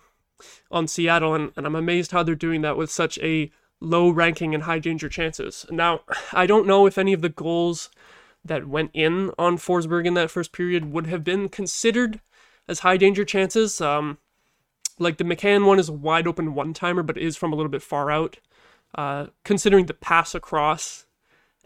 on 0.69 0.87
Seattle 0.87 1.33
and, 1.33 1.51
and 1.55 1.65
I'm 1.65 1.75
amazed 1.75 2.11
how 2.11 2.23
they're 2.23 2.35
doing 2.35 2.61
that 2.61 2.77
with 2.77 2.91
such 2.91 3.17
a 3.19 3.51
low 3.79 4.09
ranking 4.09 4.53
and 4.53 4.63
high 4.63 4.79
danger 4.79 5.09
chances. 5.09 5.65
Now, 5.69 6.01
I 6.31 6.45
don't 6.45 6.67
know 6.67 6.85
if 6.85 6.97
any 6.97 7.13
of 7.13 7.21
the 7.21 7.29
goals 7.29 7.89
that 8.45 8.67
went 8.67 8.91
in 8.93 9.31
on 9.37 9.57
Forsberg 9.57 10.05
in 10.05 10.13
that 10.15 10.31
first 10.31 10.51
period 10.51 10.91
would 10.91 11.07
have 11.07 11.23
been 11.23 11.49
considered 11.49 12.21
as 12.67 12.79
high 12.79 12.97
danger 12.97 13.25
chances. 13.25 13.81
Um, 13.81 14.17
like 14.99 15.17
the 15.17 15.23
McCann 15.23 15.65
one 15.65 15.79
is 15.79 15.89
a 15.89 15.93
wide 15.93 16.27
open 16.27 16.53
one 16.53 16.73
timer, 16.73 17.03
but 17.03 17.17
is 17.17 17.37
from 17.37 17.51
a 17.51 17.55
little 17.55 17.71
bit 17.71 17.81
far 17.81 18.11
out. 18.11 18.37
Uh, 18.93 19.27
considering 19.43 19.85
the 19.85 19.93
pass 19.93 20.35
across 20.35 21.05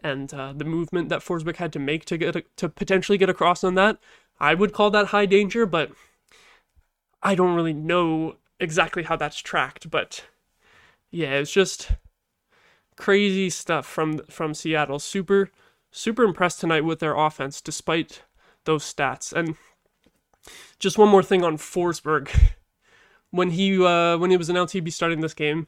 and 0.02 0.32
uh, 0.32 0.52
the 0.52 0.64
movement 0.64 1.08
that 1.08 1.20
Forsberg 1.20 1.56
had 1.56 1.72
to 1.72 1.78
make 1.78 2.04
to 2.04 2.16
get 2.16 2.36
a, 2.36 2.44
to 2.56 2.68
potentially 2.68 3.18
get 3.18 3.28
across 3.28 3.64
on 3.64 3.74
that, 3.74 3.98
I 4.38 4.54
would 4.54 4.72
call 4.72 4.90
that 4.90 5.08
high 5.08 5.26
danger. 5.26 5.66
But 5.66 5.90
I 7.22 7.34
don't 7.34 7.54
really 7.54 7.72
know 7.72 8.36
exactly 8.60 9.04
how 9.04 9.16
that's 9.16 9.38
tracked. 9.38 9.90
But 9.90 10.24
yeah, 11.10 11.34
it's 11.34 11.52
just 11.52 11.92
crazy 12.96 13.50
stuff 13.50 13.86
from 13.86 14.18
from 14.30 14.54
Seattle. 14.54 14.98
Super 14.98 15.50
super 15.90 16.24
impressed 16.24 16.60
tonight 16.60 16.84
with 16.84 17.00
their 17.00 17.16
offense 17.16 17.60
despite 17.60 18.22
those 18.64 18.84
stats. 18.84 19.32
And 19.32 19.56
just 20.78 20.98
one 20.98 21.08
more 21.08 21.22
thing 21.22 21.44
on 21.44 21.56
Forsberg. 21.56 22.30
When 23.30 23.50
he 23.50 23.84
uh, 23.84 24.16
when 24.16 24.30
he 24.30 24.36
was 24.36 24.48
announced 24.48 24.72
he'd 24.72 24.84
be 24.84 24.90
starting 24.90 25.20
this 25.20 25.34
game, 25.34 25.66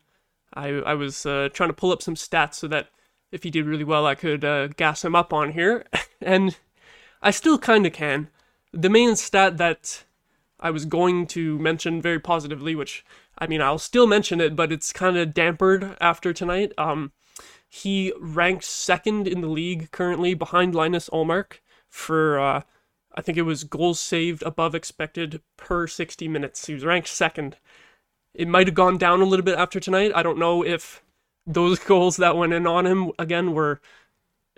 I 0.55 0.69
I 0.69 0.95
was 0.95 1.27
uh, 1.27 1.49
trying 1.53 1.69
to 1.69 1.75
pull 1.75 1.91
up 1.91 2.01
some 2.01 2.15
stats 2.15 2.55
so 2.55 2.69
that 2.69 2.89
if 3.33 3.43
he 3.43 3.51
did 3.51 3.67
really 3.67 3.85
well, 3.85 4.07
I 4.07 4.15
could 4.15 4.45
uh, 4.45 4.69
gas 4.69 5.05
him 5.05 5.15
up 5.15 5.33
on 5.33 5.53
here, 5.53 5.85
and 6.23 6.57
I 7.21 7.31
still 7.33 7.59
kind 7.59 7.85
of 7.85 7.93
can. 7.93 8.31
The 8.73 8.89
main 8.89 9.17
stat 9.17 9.59
that 9.59 10.05
I 10.61 10.71
was 10.71 10.85
going 10.85 11.27
to 11.29 11.59
mention 11.59 12.03
very 12.03 12.19
positively, 12.19 12.75
which 12.75 13.05
I 13.39 13.47
mean 13.47 13.61
I'll 13.61 13.79
still 13.79 14.07
mention 14.07 14.41
it, 14.41 14.57
but 14.57 14.73
it's 14.73 14.93
kind 14.93 15.17
of 15.17 15.31
dampered 15.31 15.97
after 16.01 16.33
tonight. 16.33 16.73
Um, 16.77 17.13
he 17.69 18.13
ranks 18.19 18.67
second 18.67 19.29
in 19.29 19.41
the 19.41 19.49
league 19.49 19.91
currently 19.91 20.35
behind 20.35 20.75
Linus 20.75 21.09
Ullmark 21.11 21.61
for 21.89 22.39
uh, 22.39 22.63
I 23.15 23.21
think 23.23 23.37
it 23.39 23.43
was 23.43 23.65
goals 23.65 24.01
saved 24.01 24.43
above 24.43 24.75
expected 24.75 25.43
per 25.57 25.87
60 25.87 26.29
minutes. 26.29 26.67
He 26.67 26.75
was 26.75 26.85
ranked 26.85 27.09
second. 27.09 27.57
It 28.35 28.49
might 28.49 28.69
have 28.69 28.75
gone 28.75 28.99
down 28.99 29.21
a 29.21 29.25
little 29.25 29.45
bit 29.45 29.59
after 29.59 29.81
tonight. 29.81 30.13
I 30.15 30.23
don't 30.23 30.39
know 30.39 30.65
if 30.65 31.03
those 31.47 31.79
goals 31.85 32.17
that 32.17 32.37
went 32.37 32.53
in 32.53 32.67
on 32.67 32.87
him 32.87 33.13
again 33.19 33.53
were 33.53 33.81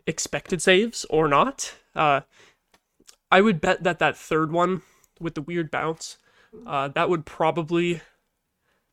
expected 0.06 0.62
saves 0.62 1.04
or 1.10 1.28
not. 1.28 1.74
Uh, 1.94 2.20
I 3.30 3.40
would 3.40 3.60
bet 3.60 3.82
that 3.84 3.98
that 3.98 4.16
third 4.16 4.52
one 4.52 4.82
with 5.20 5.34
the 5.34 5.42
weird 5.42 5.70
bounce, 5.70 6.18
uh, 6.66 6.88
that 6.88 7.08
would 7.08 7.26
probably 7.26 8.00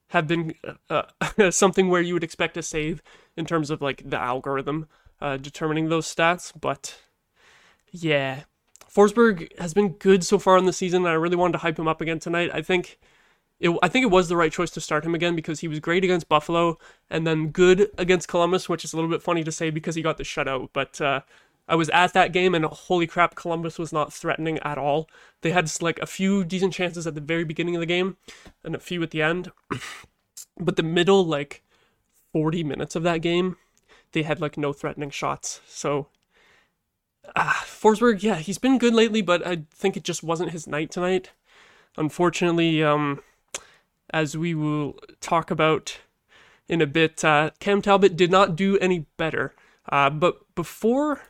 have 0.09 0.27
been 0.27 0.53
uh, 0.89 1.03
something 1.49 1.89
where 1.89 2.01
you 2.01 2.13
would 2.13 2.23
expect 2.23 2.57
a 2.57 2.63
save 2.63 3.01
in 3.35 3.45
terms 3.45 3.69
of 3.69 3.81
like 3.81 4.09
the 4.09 4.19
algorithm 4.19 4.87
uh, 5.21 5.37
determining 5.37 5.89
those 5.89 6.13
stats. 6.13 6.51
But 6.59 6.99
yeah, 7.91 8.43
Forsberg 8.93 9.57
has 9.59 9.73
been 9.73 9.89
good 9.89 10.23
so 10.23 10.39
far 10.39 10.57
in 10.57 10.65
the 10.65 10.73
season, 10.73 11.03
and 11.03 11.09
I 11.09 11.13
really 11.13 11.35
wanted 11.35 11.53
to 11.53 11.59
hype 11.59 11.79
him 11.79 11.87
up 11.87 12.01
again 12.01 12.19
tonight. 12.19 12.51
I 12.53 12.61
think 12.61 12.99
it, 13.59 13.75
I 13.81 13.87
think 13.87 14.03
it 14.03 14.11
was 14.11 14.29
the 14.29 14.37
right 14.37 14.51
choice 14.51 14.71
to 14.71 14.81
start 14.81 15.03
him 15.03 15.15
again 15.15 15.35
because 15.35 15.61
he 15.61 15.67
was 15.67 15.79
great 15.79 16.03
against 16.03 16.29
Buffalo 16.29 16.77
and 17.09 17.25
then 17.25 17.49
good 17.49 17.89
against 17.97 18.27
Columbus, 18.27 18.69
which 18.69 18.85
is 18.85 18.93
a 18.93 18.95
little 18.95 19.09
bit 19.09 19.23
funny 19.23 19.43
to 19.43 19.51
say 19.51 19.69
because 19.69 19.95
he 19.95 20.01
got 20.01 20.17
the 20.17 20.23
shutout. 20.23 20.69
But 20.73 21.01
uh, 21.01 21.21
I 21.67 21.75
was 21.75 21.89
at 21.89 22.13
that 22.13 22.31
game 22.31 22.55
and 22.55 22.65
holy 22.65 23.07
crap, 23.07 23.35
Columbus 23.35 23.77
was 23.77 23.91
not 23.91 24.13
threatening 24.13 24.57
at 24.59 24.77
all. 24.77 25.09
They 25.41 25.51
had 25.51 25.69
like 25.81 25.99
a 25.99 26.05
few 26.05 26.43
decent 26.43 26.73
chances 26.73 27.05
at 27.05 27.15
the 27.15 27.21
very 27.21 27.43
beginning 27.43 27.75
of 27.75 27.81
the 27.81 27.85
game 27.85 28.17
and 28.63 28.73
a 28.73 28.79
few 28.79 29.03
at 29.03 29.11
the 29.11 29.21
end. 29.21 29.51
but 30.57 30.77
the 30.77 30.83
middle, 30.83 31.25
like 31.25 31.63
40 32.31 32.63
minutes 32.63 32.95
of 32.95 33.03
that 33.03 33.21
game, 33.21 33.57
they 34.13 34.23
had 34.23 34.39
like 34.39 34.57
no 34.57 34.71
threatening 34.71 35.09
shots. 35.09 35.61
So 35.67 36.07
uh, 37.35 37.51
Forsberg, 37.65 38.23
yeah, 38.23 38.35
he's 38.35 38.57
been 38.57 38.77
good 38.77 38.93
lately, 38.93 39.21
but 39.21 39.45
I 39.45 39.63
think 39.71 39.97
it 39.97 40.03
just 40.03 40.23
wasn't 40.23 40.51
his 40.51 40.67
night 40.67 40.91
tonight. 40.91 41.31
Unfortunately, 41.97 42.83
um, 42.83 43.21
as 44.11 44.37
we 44.37 44.53
will 44.53 44.97
talk 45.19 45.51
about 45.51 45.97
in 46.69 46.81
a 46.81 46.87
bit, 46.87 47.23
uh, 47.25 47.51
Cam 47.59 47.81
Talbot 47.81 48.15
did 48.15 48.31
not 48.31 48.55
do 48.55 48.77
any 48.79 49.05
better. 49.17 49.53
Uh, 49.89 50.09
but 50.09 50.53
before 50.55 51.21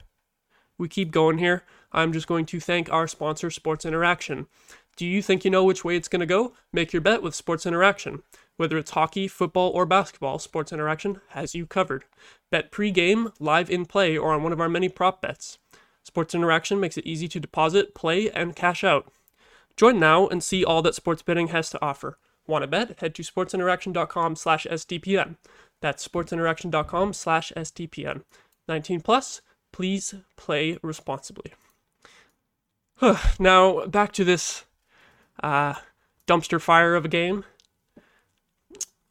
we 0.78 0.88
keep 0.88 1.12
going 1.12 1.38
here, 1.38 1.64
I'm 1.92 2.14
just 2.14 2.28
going 2.28 2.46
to 2.48 2.60
thank 2.60 2.92
our 2.92 3.08
sponsor, 3.08 3.50
Sports 3.50 3.86
Interaction. 3.86 4.48
Do 4.96 5.06
you 5.06 5.22
think 5.22 5.46
you 5.46 5.52
know 5.52 5.64
which 5.64 5.86
way 5.86 5.96
it's 5.96 6.08
going 6.08 6.22
to 6.22 6.26
go? 6.26 6.54
Make 6.74 6.92
your 6.92 7.02
bet 7.02 7.22
with 7.22 7.36
Sports 7.36 7.66
Interaction. 7.66 8.24
Whether 8.58 8.78
it's 8.78 8.92
hockey, 8.92 9.28
football, 9.28 9.70
or 9.70 9.86
basketball, 9.86 10.40
Sports 10.40 10.74
Interaction 10.74 11.22
has 11.30 11.54
you 11.54 11.68
covered. 11.68 12.06
Bet 12.52 12.72
pre-game, 12.72 13.32
live 13.40 13.70
in 13.70 13.86
play, 13.86 14.18
or 14.18 14.34
on 14.34 14.42
one 14.42 14.54
of 14.54 14.60
our 14.60 14.70
many 14.70 14.90
prop 14.90 15.22
bets. 15.22 15.60
Sports 16.04 16.34
Interaction 16.34 16.80
makes 16.80 16.98
it 16.98 17.06
easy 17.06 17.28
to 17.28 17.40
deposit, 17.40 17.94
play, 17.94 18.32
and 18.32 18.56
cash 18.56 18.84
out. 18.84 19.12
Join 19.76 20.00
now 20.00 20.28
and 20.28 20.44
see 20.44 20.66
all 20.66 20.82
that 20.82 20.96
sports 20.96 21.22
betting 21.22 21.50
has 21.50 21.70
to 21.70 21.82
offer. 21.82 22.18
Want 22.48 22.64
to 22.64 22.68
bet? 22.68 23.00
Head 23.00 23.14
to 23.16 23.22
sportsinteraction.com 23.22 24.36
slash 24.36 24.66
SDPN. 24.66 25.36
That's 25.82 26.08
sportsinteraction.com 26.08 27.14
slash 27.14 27.52
SDPN. 27.56 28.24
19 28.68 29.02
plus, 29.02 29.42
please 29.78 30.16
play 30.38 30.80
responsibly. 30.82 31.54
now, 33.40 33.86
back 33.86 34.12
to 34.12 34.24
this 34.24 34.66
uh, 35.44 35.76
dumpster 36.26 36.60
fire 36.60 36.96
of 36.96 37.06
a 37.06 37.08
game. 37.08 37.46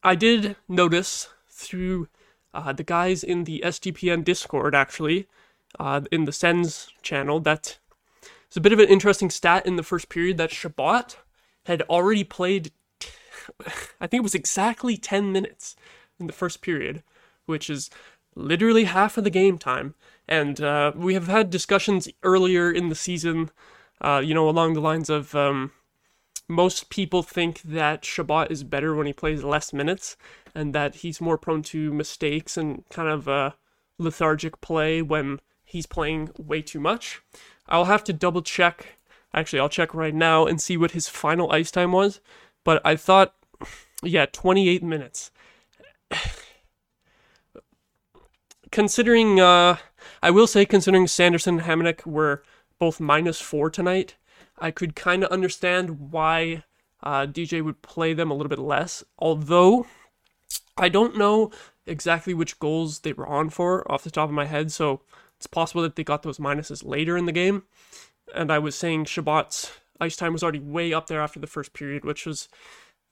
I 0.03 0.17
did 0.17 0.57
notice 0.69 1.29
through 1.49 2.09
uh, 2.53 2.73
the 2.73 2.83
guys 2.83 3.23
in 3.23 3.45
the 3.45 3.63
SDPN 3.65 4.25
Discord, 4.25 4.75
actually, 4.75 5.29
uh, 5.79 6.01
in 6.11 6.25
the 6.25 6.33
Sens 6.33 6.89
channel, 7.01 7.39
that 7.39 7.79
it's 8.49 8.57
a 8.57 8.61
bit 8.61 8.73
of 8.73 8.81
an 8.81 8.89
interesting 8.89 9.31
stat 9.31 9.67
in 9.67 9.77
the 9.77 9.85
first 9.85 10.09
period 10.09 10.37
that 10.39 10.51
Chabot 10.51 11.17
had 11.67 11.83
already 11.83 12.25
played 12.25 12.73
I 14.01 14.09
think 14.09 14.19
it 14.19 14.25
was 14.25 14.35
exactly 14.35 14.97
10 14.97 15.31
minutes 15.31 15.77
in 16.19 16.27
the 16.27 16.33
first 16.33 16.61
period, 16.61 17.05
which 17.45 17.71
is 17.71 17.89
literally 18.37 18.85
half 18.85 19.19
of 19.19 19.25
the 19.25 19.31
game 19.31 19.59
time. 19.59 19.95
And 20.29 20.61
uh, 20.61 20.93
we 20.95 21.15
have 21.15 21.27
had 21.27 21.51
discussions 21.51 22.09
earlier 22.23 22.71
in 22.71 22.89
the 22.89 22.95
season, 22.95 23.51
uh, 24.01 24.23
you 24.25 24.35
know, 24.35 24.49
along 24.49 24.75
the 24.75 24.81
lines 24.81 25.11
of 25.11 25.35
um, 25.35 25.73
most 26.49 26.91
people 26.91 27.23
think 27.25 27.63
that 27.63 28.05
Chabot 28.05 28.51
is 28.51 28.63
better 28.63 28.95
when 28.95 29.07
he 29.07 29.13
plays 29.13 29.43
less 29.43 29.73
minutes, 29.73 30.17
and 30.55 30.75
that 30.75 30.97
he's 30.97 31.21
more 31.21 31.39
prone 31.39 31.63
to 31.63 31.93
mistakes 31.93 32.57
and 32.57 32.89
kind 32.91 33.09
of 33.09 33.29
uh, 33.29 33.53
lethargic 33.99 34.61
play 34.61 35.03
when 35.03 35.41
he's 35.65 35.87
playing 35.87 36.31
way 36.39 36.63
too 36.63 36.81
much. 36.81 37.21
I'll 37.69 37.87
have 37.87 38.05
to 38.05 38.13
double 38.13 38.43
check. 38.43 38.99
Actually, 39.35 39.61
I'll 39.61 39.69
check 39.69 39.93
right 39.95 40.15
now 40.15 40.47
and 40.47 40.61
see 40.61 40.77
what 40.77 40.93
his 40.93 41.09
final 41.09 41.51
ice 41.51 41.71
time 41.71 41.93
was 41.93 42.21
but 42.67 42.83
I 42.85 42.97
thought, 42.97 43.33
yeah, 44.03 44.27
28 44.27 44.83
minutes. 44.83 45.31
Considering, 48.71 49.41
uh, 49.41 49.77
I 50.23 50.31
will 50.31 50.47
say, 50.47 50.65
considering 50.65 51.07
Sanderson 51.07 51.59
and 51.59 51.67
Hamonic 51.67 52.07
were 52.07 52.43
both 52.79 53.01
minus 53.01 53.41
four 53.41 53.71
tonight, 53.71 54.17
I 54.59 54.71
could 54.71 54.97
kind 54.97 55.25
of 55.25 55.31
understand 55.31 56.11
why 56.11 56.65
uh, 57.03 57.27
DJ 57.27 57.63
would 57.63 57.83
play 57.83 58.13
them 58.13 58.31
a 58.31 58.35
little 58.35 58.49
bit 58.49 58.59
less. 58.59 59.05
Although, 59.19 59.87
I 60.77 60.89
don't 60.89 61.17
know 61.17 61.51
exactly 61.87 62.35
which 62.35 62.59
goals 62.59 63.01
they 63.01 63.13
were 63.13 63.27
on 63.27 63.51
for 63.51 63.91
off 63.91 64.05
the 64.05 64.11
top 64.11 64.29
of 64.29 64.35
my 64.35 64.47
head, 64.47 64.73
so 64.73 65.03
it's 65.37 65.47
possible 65.47 65.83
that 65.83 65.97
they 65.97 66.05
got 66.05 66.23
those 66.23 66.39
minuses 66.39 66.85
later 66.85 67.17
in 67.17 67.27
the 67.27 67.33
game. 67.33 67.65
And 68.35 68.51
I 68.51 68.59
was 68.59 68.75
saying 68.75 69.05
Chabot's 69.05 69.71
ice 70.01 70.17
time 70.17 70.33
was 70.33 70.43
already 70.43 70.59
way 70.59 70.93
up 70.93 71.07
there 71.07 71.21
after 71.21 71.39
the 71.39 71.47
first 71.47 71.73
period, 71.73 72.05
which 72.05 72.27
was 72.27 72.49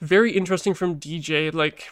very 0.01 0.33
interesting 0.33 0.75
from 0.75 0.99
DJ. 0.99 1.53
Like 1.53 1.89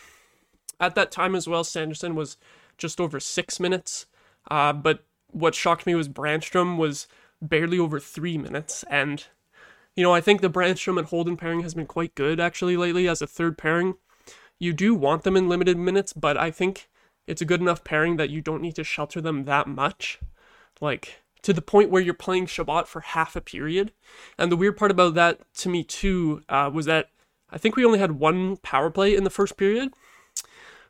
at 0.81 0.95
that 0.95 1.11
time 1.11 1.35
as 1.35 1.47
well, 1.47 1.64
Sanderson 1.64 2.14
was 2.14 2.37
just 2.83 3.01
over 3.01 3.19
six 3.19 3.59
minutes. 3.59 4.05
Uh, 4.51 4.75
but 4.75 5.05
what 5.29 5.55
shocked 5.55 5.87
me 5.87 5.95
was 5.95 6.09
Brannstrom 6.09 6.77
was 6.77 7.07
barely 7.41 7.79
over 7.79 7.99
three 7.99 8.37
minutes. 8.37 8.85
And, 8.91 9.25
you 9.97 10.03
know, 10.03 10.12
I 10.12 10.21
think 10.21 10.43
the 10.43 10.51
Brannstrom 10.51 10.99
and 10.99 11.07
Holden 11.07 11.39
pairing 11.39 11.62
has 11.62 11.73
been 11.73 11.87
quite 11.87 12.15
good 12.15 12.39
actually 12.39 12.77
lately 12.77 13.09
as 13.09 13.23
a 13.23 13.27
third 13.27 13.57
pairing. 13.57 13.95
You 14.59 14.75
do 14.75 14.95
want 14.95 15.23
them 15.23 15.37
in 15.37 15.49
limited 15.49 15.79
minutes, 15.79 16.12
but 16.12 16.37
I 16.37 16.51
think 16.51 16.91
it's 17.27 17.41
a 17.41 17.47
good 17.47 17.62
enough 17.62 17.83
pairing 17.83 18.17
that 18.19 18.31
you 18.31 18.43
don't 18.43 18.61
need 18.61 18.77
to 18.77 18.85
shelter 18.85 19.23
them 19.23 19.45
that 19.45 19.67
much. 19.67 20.21
Like, 20.81 21.23
to 21.43 21.53
the 21.53 21.62
point 21.62 21.91
where 21.91 22.03
you're 22.03 22.15
playing 22.15 22.47
Chabot 22.47 22.87
for 22.87 23.01
half 23.01 23.35
a 23.37 23.41
period. 23.41 23.93
And 24.39 24.51
the 24.51 24.57
weird 24.57 24.77
part 24.77 24.91
about 24.91 25.15
that 25.15 25.41
to 25.55 25.69
me 25.69 25.83
too 25.83 26.43
uh, 26.49 26.71
was 26.73 26.87
that 26.87 27.11
I 27.51 27.59
think 27.59 27.77
we 27.77 27.85
only 27.85 27.99
had 27.99 28.12
one 28.12 28.57
power 28.59 28.91
play 28.91 29.15
in 29.15 29.25
the 29.25 29.31
first 29.31 29.57
period. 29.57 29.93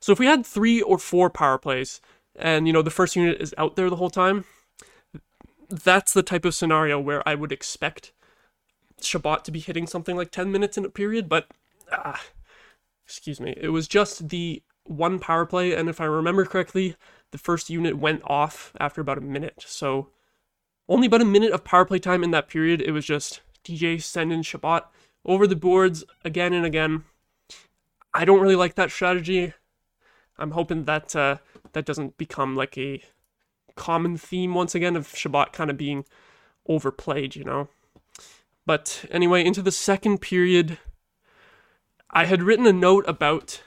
So 0.03 0.11
if 0.11 0.19
we 0.19 0.27
had 0.27 0.45
three 0.45 0.83
or 0.83 0.99
four 0.99 1.31
power 1.31 1.59
plays, 1.59 2.01
and 2.35 2.67
you 2.67 2.73
know 2.73 2.83
the 2.83 2.91
first 2.91 3.15
unit 3.15 3.41
is 3.41 3.55
out 3.57 3.77
there 3.77 3.89
the 3.89 3.97
whole 3.97 4.11
time, 4.11 4.45
that's 5.71 6.13
the 6.13 6.25
type 6.25 6.45
of 6.45 6.57
scenario 6.57 6.99
where 6.99 7.27
I 7.27 7.37
would 7.37 7.53
expect 7.53 8.13
Chabot 9.01 9.45
to 9.45 9.53
be 9.53 9.61
hitting 9.61 9.87
something 9.87 10.17
like 10.17 10.33
10 10.33 10.51
minutes 10.51 10.77
in 10.77 10.85
a 10.85 10.91
period, 10.91 11.29
but 11.29 11.47
uh, 11.93 12.17
excuse 13.07 13.41
me, 13.41 13.55
it 13.57 13.69
was 13.69 13.87
just 13.87 14.29
the 14.31 14.61
one 14.83 15.21
power 15.21 15.47
play, 15.47 15.73
and 15.73 15.89
if 15.89 16.01
I 16.01 16.05
remember 16.07 16.45
correctly, 16.47 16.97
the 17.31 17.39
first 17.39 17.71
unit 17.71 17.97
went 17.97 18.23
off 18.25 18.73
after 18.81 19.01
about 19.01 19.19
a 19.19 19.23
minute. 19.23 19.63
So 19.69 20.09
only 20.89 21.07
about 21.07 21.23
a 21.23 21.27
minute 21.27 21.53
of 21.53 21.63
power 21.63 21.85
play 21.85 22.01
time 22.01 22.25
in 22.25 22.33
that 22.33 22.49
period. 22.49 22.83
It 22.83 22.91
was 22.91 23.07
just 23.07 23.41
DJ 23.63 24.03
sending 24.03 24.43
Chabot 24.43 24.91
over 25.25 25.47
the 25.47 25.55
boards 25.55 26.03
again 26.25 26.53
and 26.53 26.67
again. 26.67 27.05
I 28.13 28.25
don't 28.25 28.41
really 28.41 28.57
like 28.57 28.75
that 28.75 28.91
strategy. 28.91 29.55
I'm 30.43 30.51
hoping 30.51 30.85
that 30.85 31.15
uh, 31.15 31.37
that 31.73 31.87
doesn't 31.87 32.19
become 32.19 32.57
like 32.57 32.77
a 32.77 33.03
common 33.77 34.17
theme 34.17 34.55
once 34.55 34.75
again 34.75 34.97
of 34.97 35.17
Chabot 35.17 35.53
kind 35.53 35.71
of 35.71 35.77
being 35.77 36.05
overplayed, 36.69 37.37
you 37.37 37.45
know. 37.45 37.69
But 38.67 39.05
anyway, 39.11 39.45
into 39.45 39.63
the 39.63 39.73
second 39.73 40.19
period, 40.19 40.79
I 42.11 42.27
had 42.27 42.43
written 42.43 42.67
a 42.67 42.73
note 42.73 43.05
about 43.09 43.63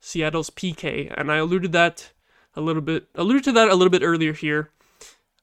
Seattle's 0.00 0.50
PK, 0.50 1.12
and 1.16 1.30
I 1.30 1.36
alluded 1.36 1.72
that 1.72 2.10
a 2.56 2.60
little 2.60 2.82
bit 2.82 3.06
alluded 3.14 3.44
to 3.44 3.52
that 3.52 3.68
a 3.68 3.74
little 3.74 3.90
bit 3.90 4.02
earlier 4.02 4.32
here. 4.32 4.70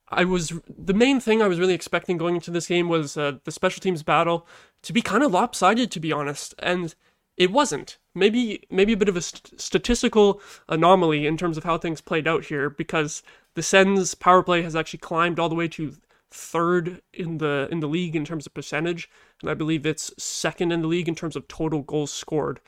I 0.09 0.25
was 0.25 0.51
the 0.67 0.93
main 0.93 1.21
thing 1.21 1.41
I 1.41 1.47
was 1.47 1.59
really 1.59 1.73
expecting 1.73 2.17
going 2.17 2.35
into 2.35 2.51
this 2.51 2.67
game 2.67 2.89
was 2.89 3.15
uh, 3.15 3.37
the 3.45 3.51
special 3.51 3.79
teams 3.79 4.03
battle 4.03 4.45
to 4.81 4.91
be 4.91 5.01
kind 5.01 5.23
of 5.23 5.31
lopsided, 5.31 5.91
to 5.91 5.99
be 6.01 6.11
honest, 6.11 6.53
and 6.59 6.93
it 7.37 7.51
wasn't. 7.51 7.97
Maybe 8.13 8.63
maybe 8.69 8.93
a 8.93 8.97
bit 8.97 9.09
of 9.09 9.17
a 9.17 9.21
st- 9.21 9.59
statistical 9.59 10.41
anomaly 10.67 11.25
in 11.25 11.37
terms 11.37 11.57
of 11.57 11.63
how 11.63 11.77
things 11.77 12.01
played 12.01 12.27
out 12.27 12.45
here, 12.45 12.69
because 12.69 13.23
the 13.55 13.63
Sens 13.63 14.15
power 14.15 14.43
play 14.43 14.61
has 14.61 14.75
actually 14.75 14.99
climbed 14.99 15.39
all 15.39 15.49
the 15.49 15.55
way 15.55 15.67
to 15.69 15.95
third 16.29 17.01
in 17.13 17.37
the 17.39 17.67
in 17.71 17.79
the 17.79 17.87
league 17.87 18.15
in 18.15 18.25
terms 18.25 18.45
of 18.45 18.53
percentage, 18.53 19.09
and 19.41 19.49
I 19.49 19.53
believe 19.53 19.85
it's 19.85 20.13
second 20.17 20.71
in 20.71 20.81
the 20.81 20.87
league 20.87 21.07
in 21.07 21.15
terms 21.15 21.35
of 21.35 21.47
total 21.47 21.81
goals 21.81 22.11
scored, 22.11 22.59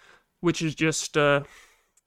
which 0.42 0.62
is 0.62 0.76
just 0.76 1.18
uh, 1.18 1.44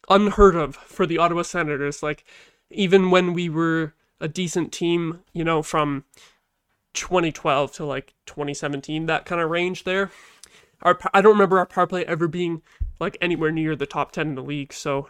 unheard 0.09 0.55
of 0.55 0.77
for 0.77 1.07
the 1.07 1.19
Ottawa 1.19 1.43
Senators. 1.43 2.03
Like 2.03 2.25
even 2.71 3.11
when 3.11 3.33
we 3.33 3.49
were 3.49 3.95
a 4.21 4.29
decent 4.29 4.73
team, 4.73 5.21
you 5.33 5.45
know, 5.45 5.63
from 5.63 6.05
2012 6.95 7.73
to 7.73 7.85
like 7.85 8.15
2017, 8.27 9.07
that 9.07 9.25
kind 9.25 9.41
of 9.41 9.51
range 9.51 9.85
there. 9.85 10.11
Our 10.83 10.99
I 11.13 11.21
don't 11.21 11.33
remember 11.33 11.59
our 11.59 11.67
power 11.67 11.87
play 11.87 12.05
ever 12.05 12.29
being 12.29 12.63
like 13.01 13.17
anywhere 13.21 13.51
near 13.51 13.77
the 13.77 13.87
top 13.87 14.13
10 14.13 14.29
in 14.29 14.35
the 14.35 14.43
league. 14.43 14.73
So 14.73 15.09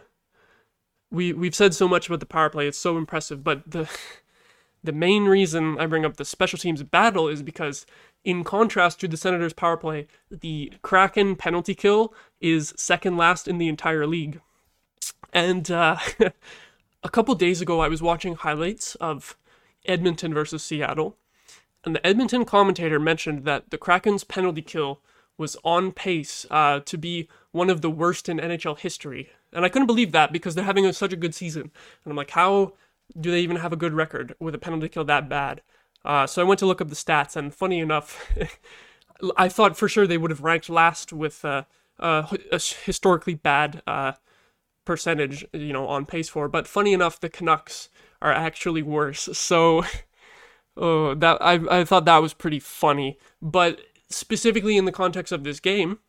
we 1.11 1.33
we've 1.33 1.55
said 1.55 1.73
so 1.73 1.87
much 1.87 2.07
about 2.07 2.19
the 2.19 2.25
power 2.25 2.49
play; 2.49 2.67
it's 2.67 2.77
so 2.77 2.97
impressive. 2.97 3.43
But 3.43 3.69
the 3.69 3.89
the 4.83 4.91
main 4.91 5.25
reason 5.25 5.77
I 5.79 5.85
bring 5.85 6.05
up 6.05 6.17
the 6.17 6.25
special 6.25 6.59
teams 6.59 6.83
battle 6.83 7.27
is 7.27 7.43
because, 7.43 7.85
in 8.23 8.43
contrast 8.43 8.99
to 9.01 9.07
the 9.07 9.17
Senators' 9.17 9.53
power 9.53 9.77
play, 9.77 10.07
the 10.29 10.73
Kraken 10.81 11.35
penalty 11.35 11.75
kill 11.75 12.13
is 12.39 12.73
second 12.77 13.17
last 13.17 13.47
in 13.47 13.57
the 13.57 13.67
entire 13.67 14.07
league. 14.07 14.41
And 15.33 15.69
uh, 15.69 15.97
a 17.03 17.09
couple 17.09 17.35
days 17.35 17.61
ago, 17.61 17.79
I 17.79 17.87
was 17.87 18.01
watching 18.01 18.35
highlights 18.35 18.95
of 18.95 19.37
Edmonton 19.85 20.33
versus 20.33 20.63
Seattle, 20.63 21.17
and 21.83 21.95
the 21.95 22.05
Edmonton 22.05 22.45
commentator 22.45 22.99
mentioned 22.99 23.45
that 23.45 23.69
the 23.69 23.77
Kraken's 23.77 24.23
penalty 24.23 24.61
kill 24.61 25.01
was 25.37 25.57
on 25.63 25.91
pace 25.91 26.45
uh, 26.49 26.79
to 26.81 26.97
be 26.97 27.27
one 27.51 27.69
of 27.69 27.81
the 27.81 27.89
worst 27.89 28.27
in 28.29 28.37
NHL 28.37 28.79
history. 28.79 29.29
And 29.53 29.65
I 29.65 29.69
couldn't 29.69 29.87
believe 29.87 30.11
that 30.11 30.31
because 30.31 30.55
they're 30.55 30.65
having 30.65 30.85
a, 30.85 30.93
such 30.93 31.13
a 31.13 31.17
good 31.17 31.35
season. 31.35 31.71
And 32.03 32.11
I'm 32.11 32.17
like, 32.17 32.31
how 32.31 32.73
do 33.19 33.31
they 33.31 33.41
even 33.41 33.57
have 33.57 33.73
a 33.73 33.77
good 33.77 33.93
record 33.93 34.35
with 34.39 34.55
a 34.55 34.59
penalty 34.59 34.89
kill 34.89 35.05
that 35.05 35.29
bad? 35.29 35.61
Uh, 36.03 36.27
so 36.27 36.41
I 36.41 36.45
went 36.45 36.59
to 36.59 36.65
look 36.65 36.81
up 36.81 36.89
the 36.89 36.95
stats, 36.95 37.35
and 37.35 37.53
funny 37.53 37.79
enough, 37.79 38.31
I 39.37 39.49
thought 39.49 39.77
for 39.77 39.89
sure 39.89 40.07
they 40.07 40.17
would 40.17 40.31
have 40.31 40.43
ranked 40.43 40.69
last 40.69 41.11
with 41.11 41.43
uh, 41.43 41.63
a 41.99 42.59
historically 42.85 43.33
bad 43.33 43.81
uh, 43.87 44.13
percentage, 44.85 45.45
you 45.53 45.73
know, 45.73 45.87
on 45.87 46.05
pace 46.05 46.29
for. 46.29 46.47
But 46.47 46.67
funny 46.67 46.93
enough, 46.93 47.19
the 47.19 47.29
Canucks 47.29 47.89
are 48.21 48.31
actually 48.31 48.81
worse. 48.81 49.29
So, 49.33 49.83
oh, 50.77 51.13
that 51.15 51.41
I 51.41 51.79
I 51.79 51.83
thought 51.83 52.05
that 52.05 52.21
was 52.21 52.33
pretty 52.33 52.59
funny. 52.59 53.17
But 53.41 53.81
specifically 54.09 54.77
in 54.77 54.85
the 54.85 54.91
context 54.91 55.31
of 55.31 55.43
this 55.43 55.59
game, 55.59 55.99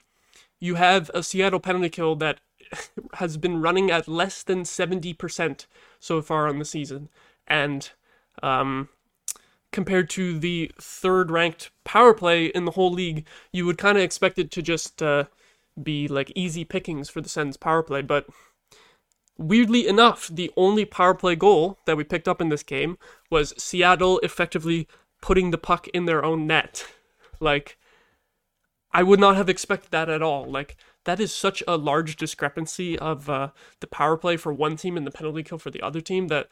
you 0.61 0.75
have 0.77 1.11
a 1.15 1.23
Seattle 1.23 1.61
penalty 1.61 1.89
kill 1.89 2.17
that 2.17 2.41
has 3.15 3.37
been 3.37 3.61
running 3.61 3.91
at 3.91 4.09
less 4.09 4.43
than 4.43 4.63
70% 4.63 5.67
so 5.99 6.23
far 6.23 6.49
on 6.49 6.59
the 6.59 6.65
season. 6.65 7.09
And 7.47 7.91
um, 8.43 8.89
compared 9.73 10.11
to 10.11 10.39
the 10.39 10.71
third 10.81 11.31
ranked 11.31 11.71
power 11.85 12.15
play 12.15 12.47
in 12.47 12.65
the 12.65 12.73
whole 12.73 12.93
league, 12.93 13.27
you 13.53 13.67
would 13.67 13.79
kind 13.79 13.97
of 13.97 14.05
expect 14.05 14.39
it 14.39 14.51
to 14.53 14.63
just 14.63 15.03
uh, 15.03 15.25
be 15.83 16.09
like 16.09 16.33
easy 16.35 16.65
pickings 16.65 17.09
for 17.09 17.21
the 17.21 17.29
Sens 17.29 17.57
power 17.57 17.83
play. 17.83 18.03
But 18.03 18.27
weirdly 19.37 19.87
enough, 19.87 20.29
the 20.29 20.51
only 20.57 20.85
power 20.85 21.15
play 21.15 21.37
goal 21.37 21.79
that 21.87 21.97
we 21.97 22.05
picked 22.05 22.29
up 22.29 22.41
in 22.41 22.49
this 22.49 22.63
game 22.63 22.99
was 23.31 23.55
Seattle 23.57 24.19
effectively 24.21 24.89
putting 25.21 25.51
the 25.51 25.59
puck 25.59 25.89
in 25.89 26.05
their 26.05 26.25
own 26.25 26.47
net. 26.47 26.87
Like, 27.41 27.79
I 28.93 29.03
would 29.03 29.21
not 29.21 29.37
have 29.37 29.49
expected 29.49 29.91
that 29.91 30.09
at 30.09 30.23
all. 30.23 30.51
Like, 30.51 30.77
that 31.05 31.21
is 31.21 31.35
such 31.35 31.63
a 31.69 31.77
large 31.77 32.17
discrepancy 32.17 32.99
of 32.99 33.29
uh, 33.29 33.51
the 33.81 33.87
power 33.87 34.17
play 34.17 34.37
for 34.37 34.53
one 34.53 34.77
team 34.77 34.97
and 34.97 35.07
the 35.07 35.11
penalty 35.11 35.43
kill 35.43 35.59
for 35.59 35.71
the 35.71 35.83
other 35.83 36.01
team 36.01 36.29
that 36.29 36.49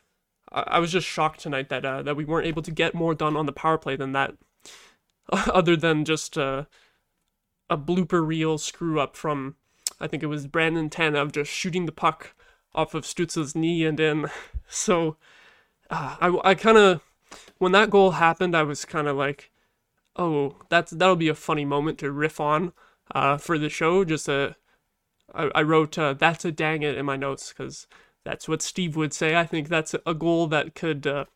I, 0.53 0.65
I 0.67 0.79
was 0.79 0.93
just 0.93 1.07
shocked 1.07 1.41
tonight 1.41 1.69
that 1.69 1.85
uh, 1.85 2.03
that 2.03 2.17
we 2.17 2.25
weren't 2.25 2.47
able 2.47 2.63
to 2.63 2.71
get 2.71 2.95
more 2.95 3.15
done 3.15 3.37
on 3.37 3.47
the 3.47 3.53
power 3.53 3.79
play 3.79 3.97
than 3.97 4.13
that, 4.13 4.35
other 5.31 5.77
than 5.77 6.05
just 6.05 6.37
uh, 6.37 6.65
a 7.71 7.79
blooper 7.79 8.27
reel 8.27 8.59
screw 8.59 9.01
up 9.01 9.17
from 9.17 9.57
I 10.01 10.07
think 10.07 10.23
it 10.23 10.27
was 10.27 10.47
Brandon 10.47 10.91
Tanev 10.91 11.33
just 11.33 11.51
shooting 11.51 11.87
the 11.87 11.93
puck 11.93 12.35
off 12.75 12.95
of 12.95 13.07
Stutz's 13.07 13.55
knee 13.55 13.85
and 13.85 13.99
in. 13.99 14.31
So 14.69 15.17
uh, 15.91 16.17
I 16.21 16.51
I 16.51 16.55
kind 16.57 16.77
of 16.77 17.01
when 17.59 17.71
that 17.73 17.91
goal 17.91 18.13
happened, 18.13 18.57
I 18.57 18.63
was 18.63 18.85
kind 18.85 19.07
of 19.07 19.17
like, 19.17 19.51
oh, 20.17 20.57
that's 20.69 20.91
that'll 20.93 21.17
be 21.17 21.29
a 21.29 21.35
funny 21.35 21.65
moment 21.65 21.99
to 21.99 22.11
riff 22.11 22.41
on 22.41 22.73
uh, 23.15 23.37
for 23.37 23.59
the 23.59 23.69
show. 23.69 24.05
Just 24.05 24.29
a, 24.29 24.57
I, 25.35 25.63
wrote 25.63 25.99
uh, 25.99 26.15
that's 26.15 26.45
a 26.45 26.53
dang 26.53 26.83
it 26.83 26.97
in 26.97 27.07
my 27.07 27.17
notes 27.17 27.51
because 27.53 27.87
that's 28.25 28.49
what 28.49 28.63
Steve 28.63 28.97
would 28.97 29.13
say. 29.13 29.37
I 29.37 29.45
think 29.45 29.69
that's 29.69 29.95
a 30.05 30.15
goal 30.15 30.47
that 30.49 30.75
could 30.75 31.07
uh, 31.07 31.27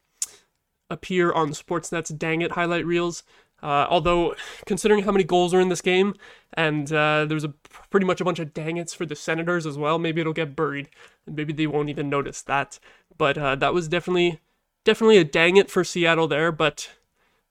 appear 0.88 1.32
on 1.32 1.50
Sportsnet's 1.50 2.10
dang 2.10 2.42
it 2.42 2.52
highlight 2.52 2.86
reels. 2.86 3.22
Uh, 3.62 3.86
although, 3.90 4.34
considering 4.64 5.04
how 5.04 5.12
many 5.12 5.22
goals 5.22 5.52
are 5.52 5.60
in 5.60 5.68
this 5.68 5.82
game, 5.82 6.14
and 6.54 6.90
uh, 6.94 7.26
there's 7.26 7.44
a 7.44 7.52
pretty 7.90 8.06
much 8.06 8.20
a 8.20 8.24
bunch 8.24 8.38
of 8.38 8.54
dang 8.54 8.78
it's 8.78 8.94
for 8.94 9.04
the 9.04 9.14
Senators 9.14 9.66
as 9.66 9.76
well, 9.76 9.98
maybe 9.98 10.20
it'll 10.22 10.32
get 10.32 10.56
buried, 10.56 10.88
and 11.26 11.36
maybe 11.36 11.52
they 11.52 11.66
won't 11.66 11.90
even 11.90 12.08
notice 12.08 12.40
that. 12.42 12.78
But 13.18 13.36
uh, 13.36 13.56
that 13.56 13.74
was 13.74 13.86
definitely, 13.86 14.40
definitely 14.84 15.18
a 15.18 15.24
dang 15.24 15.58
it 15.58 15.70
for 15.70 15.84
Seattle 15.84 16.26
there. 16.26 16.50
But 16.50 16.88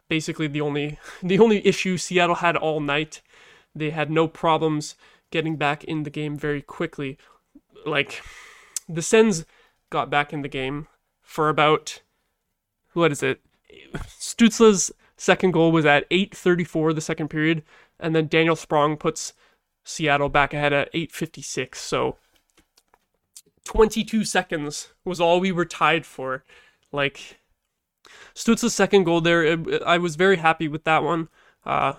basically, 0.10 0.48
the 0.48 0.62
only 0.62 1.00
the 1.24 1.40
only 1.40 1.66
issue 1.66 1.98
Seattle 1.98 2.36
had 2.36 2.58
all 2.58 2.80
night 2.80 3.22
they 3.76 3.92
had 3.92 4.12
no 4.12 4.28
problems 4.28 4.96
getting 5.32 5.56
back 5.56 5.84
in 5.84 6.04
the 6.04 6.10
game 6.10 6.38
very 6.38 6.62
quickly. 6.62 7.18
Like, 7.86 8.22
the 8.88 9.02
Sens 9.02 9.46
got 9.90 10.10
back 10.10 10.34
in 10.34 10.42
the 10.42 10.48
game 10.48 10.88
for 11.22 11.50
about, 11.50 12.02
what 12.94 13.12
is 13.12 13.24
it? 13.24 13.42
Stützle's 14.20 14.92
second 15.18 15.52
goal 15.52 15.72
was 15.72 15.86
at 15.86 16.10
8.34 16.10 16.96
the 16.96 17.02
second 17.02 17.30
period, 17.30 17.64
and 18.00 18.16
then 18.16 18.28
Daniel 18.28 18.56
Sprong 18.56 18.98
puts 18.98 19.34
Seattle 19.84 20.30
back 20.30 20.54
ahead 20.54 20.74
at 20.74 20.92
8.56. 20.94 21.76
So 21.76 22.18
22 23.66 24.26
seconds 24.26 24.90
was 25.06 25.22
all 25.22 25.40
we 25.40 25.52
were 25.52 25.66
tied 25.66 26.06
for. 26.06 26.44
Like, 26.92 27.39
Stützle's 28.36 28.74
second 28.74 29.04
goal 29.04 29.22
there, 29.22 29.44
it, 29.44 29.84
I 29.84 29.98
was 29.98 30.16
very 30.16 30.38
happy 30.38 30.68
with 30.68 30.84
that 30.84 31.04
one. 31.04 31.30
Uh, 31.66 31.94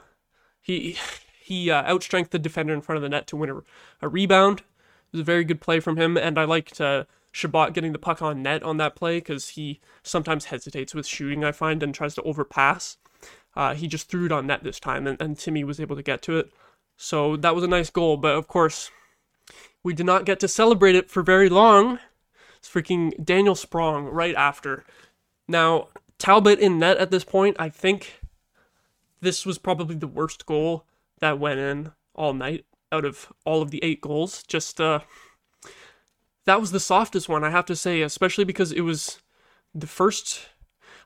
he 0.60 0.96
he 1.40 1.70
uh, 1.70 1.82
outstrengthed 1.84 2.30
the 2.30 2.38
defender 2.38 2.72
in 2.72 2.80
front 2.80 2.96
of 2.96 3.02
the 3.02 3.08
net 3.08 3.26
to 3.28 3.36
win 3.36 3.50
a, 3.50 3.62
a, 4.02 4.08
rebound. 4.08 4.60
It 4.60 5.12
was 5.12 5.20
a 5.22 5.24
very 5.24 5.44
good 5.44 5.60
play 5.60 5.80
from 5.80 5.96
him, 5.96 6.16
and 6.16 6.38
I 6.38 6.44
liked 6.44 6.80
uh, 6.80 7.04
Chabot 7.32 7.72
getting 7.74 7.92
the 7.92 7.98
puck 7.98 8.22
on 8.22 8.42
net 8.42 8.62
on 8.62 8.76
that 8.76 8.94
play 8.94 9.18
because 9.18 9.50
he 9.50 9.80
sometimes 10.02 10.46
hesitates 10.46 10.94
with 10.94 11.06
shooting, 11.06 11.44
I 11.44 11.52
find, 11.52 11.82
and 11.82 11.94
tries 11.94 12.14
to 12.14 12.22
overpass. 12.22 12.98
Uh, 13.56 13.74
he 13.74 13.88
just 13.88 14.08
threw 14.08 14.26
it 14.26 14.32
on 14.32 14.46
net 14.46 14.62
this 14.62 14.78
time, 14.78 15.06
and, 15.06 15.20
and 15.20 15.36
Timmy 15.36 15.64
was 15.64 15.80
able 15.80 15.96
to 15.96 16.02
get 16.02 16.22
to 16.22 16.38
it. 16.38 16.52
So 16.96 17.36
that 17.36 17.54
was 17.54 17.64
a 17.64 17.68
nice 17.68 17.90
goal, 17.90 18.16
but 18.16 18.36
of 18.36 18.46
course, 18.46 18.90
we 19.82 19.94
did 19.94 20.06
not 20.06 20.24
get 20.24 20.38
to 20.40 20.48
celebrate 20.48 20.94
it 20.94 21.10
for 21.10 21.22
very 21.22 21.48
long. 21.48 21.98
It's 22.58 22.68
freaking 22.68 23.24
Daniel 23.24 23.54
Sprong 23.54 24.04
right 24.04 24.34
after. 24.34 24.84
Now, 25.50 25.88
Talbot 26.18 26.60
in 26.60 26.78
net 26.78 26.98
at 26.98 27.10
this 27.10 27.24
point, 27.24 27.56
I 27.58 27.70
think 27.70 28.20
this 29.20 29.44
was 29.44 29.58
probably 29.58 29.96
the 29.96 30.06
worst 30.06 30.46
goal 30.46 30.86
that 31.18 31.40
went 31.40 31.58
in 31.58 31.90
all 32.14 32.32
night 32.32 32.66
out 32.92 33.04
of 33.04 33.32
all 33.44 33.60
of 33.60 33.72
the 33.72 33.82
eight 33.82 34.00
goals. 34.00 34.44
Just 34.44 34.80
uh, 34.80 35.00
that 36.44 36.60
was 36.60 36.70
the 36.70 36.78
softest 36.78 37.28
one, 37.28 37.42
I 37.42 37.50
have 37.50 37.66
to 37.66 37.74
say, 37.74 38.00
especially 38.00 38.44
because 38.44 38.70
it 38.70 38.82
was 38.82 39.18
the 39.74 39.88
first. 39.88 40.50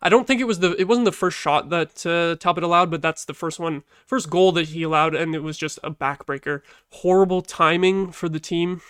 I 0.03 0.11
don't 0.11 0.27
think 0.27 0.43
it 0.43 0.47
was 0.47 0.59
the 0.59 0.79
it 0.79 0.89
wasn't 0.89 1.07
the 1.07 1.13
first 1.13 1.39
shot 1.39 1.71
that 1.71 2.05
uh, 2.05 2.37
Talbot 2.39 2.65
allowed, 2.65 2.91
but 2.91 3.01
that's 3.01 3.25
the 3.25 3.33
first 3.33 3.59
one, 3.59 3.83
first 4.05 4.29
goal 4.29 4.53
that 4.53 4.69
he 4.69 4.83
allowed, 4.83 5.15
and 5.15 5.35
it 5.35 5.43
was 5.43 5.57
just 5.57 5.79
a 5.83 5.91
backbreaker. 5.91 6.61
Horrible 6.91 7.41
timing 7.41 8.13
for 8.13 8.29
the 8.29 8.41
team. 8.41 8.83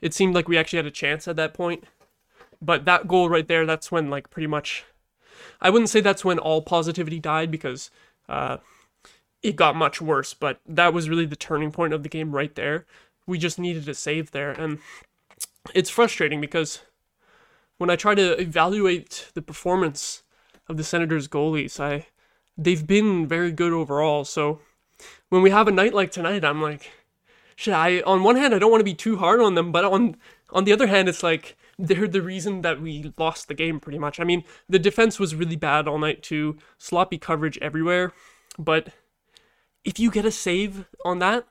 It 0.00 0.12
seemed 0.12 0.34
like 0.34 0.48
we 0.48 0.58
actually 0.58 0.78
had 0.78 0.86
a 0.86 0.90
chance 0.90 1.28
at 1.28 1.36
that 1.36 1.54
point, 1.54 1.84
but 2.60 2.84
that 2.84 3.08
goal 3.08 3.28
right 3.28 3.46
there, 3.46 3.66
that's 3.66 3.90
when 3.90 4.10
like 4.10 4.30
pretty 4.30 4.46
much. 4.46 4.84
I 5.60 5.70
wouldn't 5.70 5.90
say 5.90 6.00
that's 6.00 6.24
when 6.24 6.38
all 6.38 6.62
positivity 6.62 7.18
died 7.18 7.50
because 7.50 7.90
uh, 8.28 8.58
it 9.42 9.56
got 9.56 9.76
much 9.76 10.00
worse, 10.00 10.34
but 10.34 10.60
that 10.66 10.92
was 10.92 11.08
really 11.08 11.26
the 11.26 11.36
turning 11.36 11.70
point 11.70 11.92
of 11.92 12.02
the 12.02 12.08
game 12.08 12.34
right 12.34 12.54
there. 12.54 12.86
We 13.26 13.38
just 13.38 13.58
needed 13.58 13.88
a 13.88 13.94
save 13.94 14.30
there, 14.30 14.52
and 14.52 14.78
it's 15.74 15.90
frustrating 15.90 16.40
because 16.40 16.80
when 17.78 17.90
I 17.90 17.96
try 17.96 18.14
to 18.14 18.40
evaluate 18.40 19.30
the 19.34 19.42
performance 19.42 20.22
of 20.68 20.76
the 20.76 20.84
Senators 20.84 21.28
goalies, 21.28 21.78
I 21.80 22.06
they've 22.56 22.86
been 22.86 23.26
very 23.26 23.52
good 23.52 23.72
overall. 23.72 24.24
So 24.24 24.60
when 25.28 25.42
we 25.42 25.50
have 25.50 25.68
a 25.68 25.72
night 25.72 25.94
like 25.94 26.10
tonight, 26.10 26.44
I'm 26.44 26.62
like, 26.62 26.90
shit. 27.54 27.74
I 27.74 28.00
on 28.02 28.22
one 28.22 28.36
hand 28.36 28.54
I 28.54 28.58
don't 28.58 28.70
want 28.70 28.80
to 28.80 28.84
be 28.84 28.94
too 28.94 29.16
hard 29.18 29.40
on 29.40 29.54
them, 29.54 29.72
but 29.72 29.84
on 29.84 30.16
on 30.50 30.64
the 30.64 30.72
other 30.72 30.86
hand, 30.86 31.08
it's 31.08 31.22
like 31.22 31.56
they're 31.78 32.08
the 32.08 32.22
reason 32.22 32.62
that 32.62 32.80
we 32.80 33.12
lost 33.18 33.48
the 33.48 33.54
game 33.54 33.80
pretty 33.80 33.98
much. 33.98 34.18
I 34.18 34.24
mean, 34.24 34.44
the 34.68 34.78
defense 34.78 35.18
was 35.18 35.34
really 35.34 35.56
bad 35.56 35.86
all 35.86 35.98
night 35.98 36.22
too, 36.22 36.56
sloppy 36.78 37.18
coverage 37.18 37.58
everywhere, 37.60 38.12
but 38.58 38.88
if 39.84 39.98
you 39.98 40.10
get 40.10 40.24
a 40.24 40.30
save 40.30 40.86
on 41.04 41.18
that, 41.20 41.46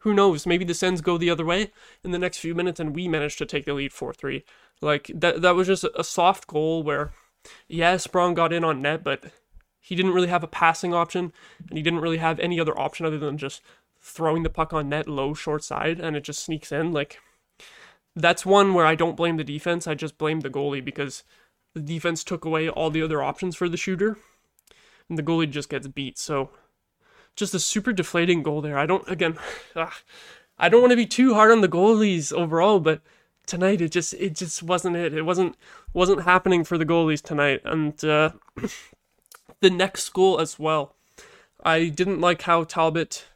who 0.00 0.14
knows? 0.14 0.46
Maybe 0.46 0.64
the 0.64 0.74
Sens 0.74 1.00
go 1.00 1.18
the 1.18 1.30
other 1.30 1.44
way 1.44 1.72
in 2.02 2.10
the 2.10 2.18
next 2.18 2.38
few 2.38 2.54
minutes 2.54 2.80
and 2.80 2.94
we 2.94 3.06
manage 3.06 3.36
to 3.36 3.46
take 3.46 3.64
the 3.64 3.74
lead 3.74 3.92
4 3.92 4.14
3. 4.14 4.44
Like, 4.80 5.10
that, 5.14 5.42
that 5.42 5.54
was 5.54 5.66
just 5.66 5.84
a 5.94 6.04
soft 6.04 6.46
goal 6.46 6.82
where, 6.82 7.12
yeah, 7.68 7.96
Sprong 7.96 8.34
got 8.34 8.52
in 8.52 8.64
on 8.64 8.80
net, 8.80 9.04
but 9.04 9.24
he 9.78 9.94
didn't 9.94 10.12
really 10.12 10.28
have 10.28 10.42
a 10.42 10.48
passing 10.48 10.94
option 10.94 11.32
and 11.68 11.76
he 11.76 11.82
didn't 11.82 12.00
really 12.00 12.16
have 12.16 12.40
any 12.40 12.58
other 12.58 12.78
option 12.78 13.04
other 13.04 13.18
than 13.18 13.36
just 13.36 13.60
throwing 14.00 14.42
the 14.42 14.50
puck 14.50 14.72
on 14.72 14.88
net 14.88 15.06
low, 15.06 15.34
short 15.34 15.62
side, 15.62 16.00
and 16.00 16.16
it 16.16 16.24
just 16.24 16.42
sneaks 16.42 16.72
in. 16.72 16.92
Like, 16.92 17.20
that's 18.16 18.44
one 18.44 18.74
where 18.74 18.86
I 18.86 18.94
don't 18.94 19.16
blame 19.16 19.36
the 19.36 19.44
defense. 19.44 19.86
I 19.86 19.94
just 19.94 20.18
blame 20.18 20.40
the 20.40 20.50
goalie 20.50 20.84
because 20.84 21.24
the 21.74 21.80
defense 21.80 22.24
took 22.24 22.44
away 22.44 22.68
all 22.68 22.90
the 22.90 23.02
other 23.02 23.22
options 23.22 23.56
for 23.56 23.68
the 23.68 23.76
shooter 23.76 24.18
and 25.10 25.18
the 25.18 25.22
goalie 25.22 25.50
just 25.50 25.68
gets 25.68 25.88
beat. 25.88 26.16
So, 26.16 26.50
just 27.36 27.52
a 27.52 27.58
super 27.58 27.92
deflating 27.92 28.42
goal 28.42 28.62
there. 28.62 28.78
I 28.78 28.86
don't 28.86 29.06
again, 29.10 29.36
ugh, 29.76 29.92
I 30.58 30.68
don't 30.68 30.82
want 30.82 30.92
to 30.92 30.96
be 30.96 31.06
too 31.06 31.34
hard 31.34 31.50
on 31.50 31.62
the 31.62 31.68
goalies 31.68 32.32
overall, 32.32 32.80
but 32.80 33.00
tonight 33.46 33.80
it 33.80 33.90
just 33.90 34.14
it 34.14 34.34
just 34.34 34.62
wasn't 34.62 34.96
it. 34.96 35.12
It 35.12 35.22
wasn't 35.22 35.56
wasn't 35.92 36.22
happening 36.22 36.64
for 36.64 36.78
the 36.78 36.86
goalies 36.86 37.22
tonight, 37.22 37.62
and 37.64 38.02
uh, 38.04 38.30
the 39.60 39.70
next 39.70 40.08
goal 40.10 40.40
as 40.40 40.58
well. 40.58 40.94
I 41.62 41.88
didn't 41.88 42.20
like 42.20 42.42
how 42.42 42.64
Talbot, 42.64 43.26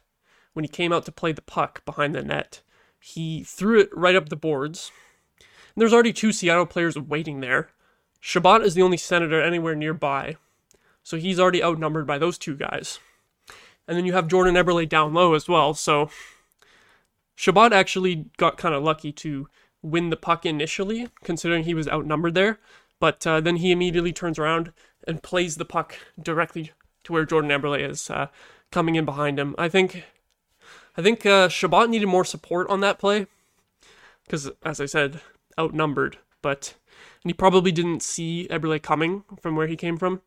when 0.53 0.63
he 0.63 0.69
came 0.69 0.91
out 0.91 1.05
to 1.05 1.11
play 1.11 1.31
the 1.31 1.43
puck 1.43 1.85
behind 1.85 2.15
the 2.15 2.23
net, 2.23 2.61
he 3.05 3.43
threw 3.43 3.79
it 3.79 3.89
right 3.95 4.15
up 4.15 4.29
the 4.29 4.35
boards. 4.35 4.91
And 5.39 5.47
there's 5.77 5.93
already 5.93 6.11
two 6.11 6.31
Seattle 6.31 6.65
players 6.65 6.97
waiting 6.97 7.39
there. 7.39 7.69
Chabot 8.19 8.63
is 8.63 8.73
the 8.73 8.81
only 8.81 8.97
senator 8.97 9.39
anywhere 9.39 9.75
nearby. 9.75 10.37
So 11.03 11.17
he's 11.17 11.39
already 11.39 11.63
outnumbered 11.63 12.07
by 12.07 12.17
those 12.17 12.39
two 12.39 12.55
guys. 12.55 12.99
And 13.87 13.95
then 13.95 14.05
you 14.05 14.13
have 14.13 14.27
Jordan 14.27 14.55
Eberle 14.55 14.89
down 14.89 15.13
low 15.13 15.35
as 15.35 15.47
well. 15.47 15.75
So 15.75 16.09
Chabot 17.35 17.71
actually 17.71 18.25
got 18.37 18.57
kind 18.57 18.73
of 18.73 18.81
lucky 18.81 19.11
to 19.11 19.49
win 19.83 20.09
the 20.09 20.17
puck 20.17 20.43
initially, 20.43 21.07
considering 21.23 21.63
he 21.63 21.75
was 21.75 21.87
outnumbered 21.87 22.33
there. 22.33 22.59
But 22.99 23.27
uh, 23.27 23.39
then 23.39 23.57
he 23.57 23.71
immediately 23.71 24.13
turns 24.13 24.39
around 24.39 24.73
and 25.07 25.21
plays 25.21 25.57
the 25.57 25.65
puck 25.65 25.95
directly 26.19 26.71
to 27.03 27.13
where 27.13 27.25
Jordan 27.25 27.51
Eberle 27.51 27.87
is 27.87 28.09
uh, 28.09 28.29
coming 28.71 28.95
in 28.95 29.05
behind 29.05 29.37
him. 29.37 29.53
I 29.59 29.69
think, 29.69 30.05
I 30.97 31.01
think 31.01 31.25
uh, 31.25 31.49
Chabot 31.49 31.89
needed 31.89 32.07
more 32.07 32.25
support 32.25 32.69
on 32.69 32.79
that 32.81 32.99
play 32.99 33.27
because, 34.25 34.49
as 34.63 34.79
I 34.79 34.85
said, 34.85 35.21
outnumbered. 35.59 36.17
But 36.41 36.75
and 37.23 37.29
he 37.29 37.33
probably 37.33 37.71
didn't 37.71 38.03
see 38.03 38.47
Eberle 38.49 38.81
coming 38.81 39.23
from 39.41 39.55
where 39.55 39.67
he 39.67 39.75
came 39.75 39.97
from. 39.97 40.21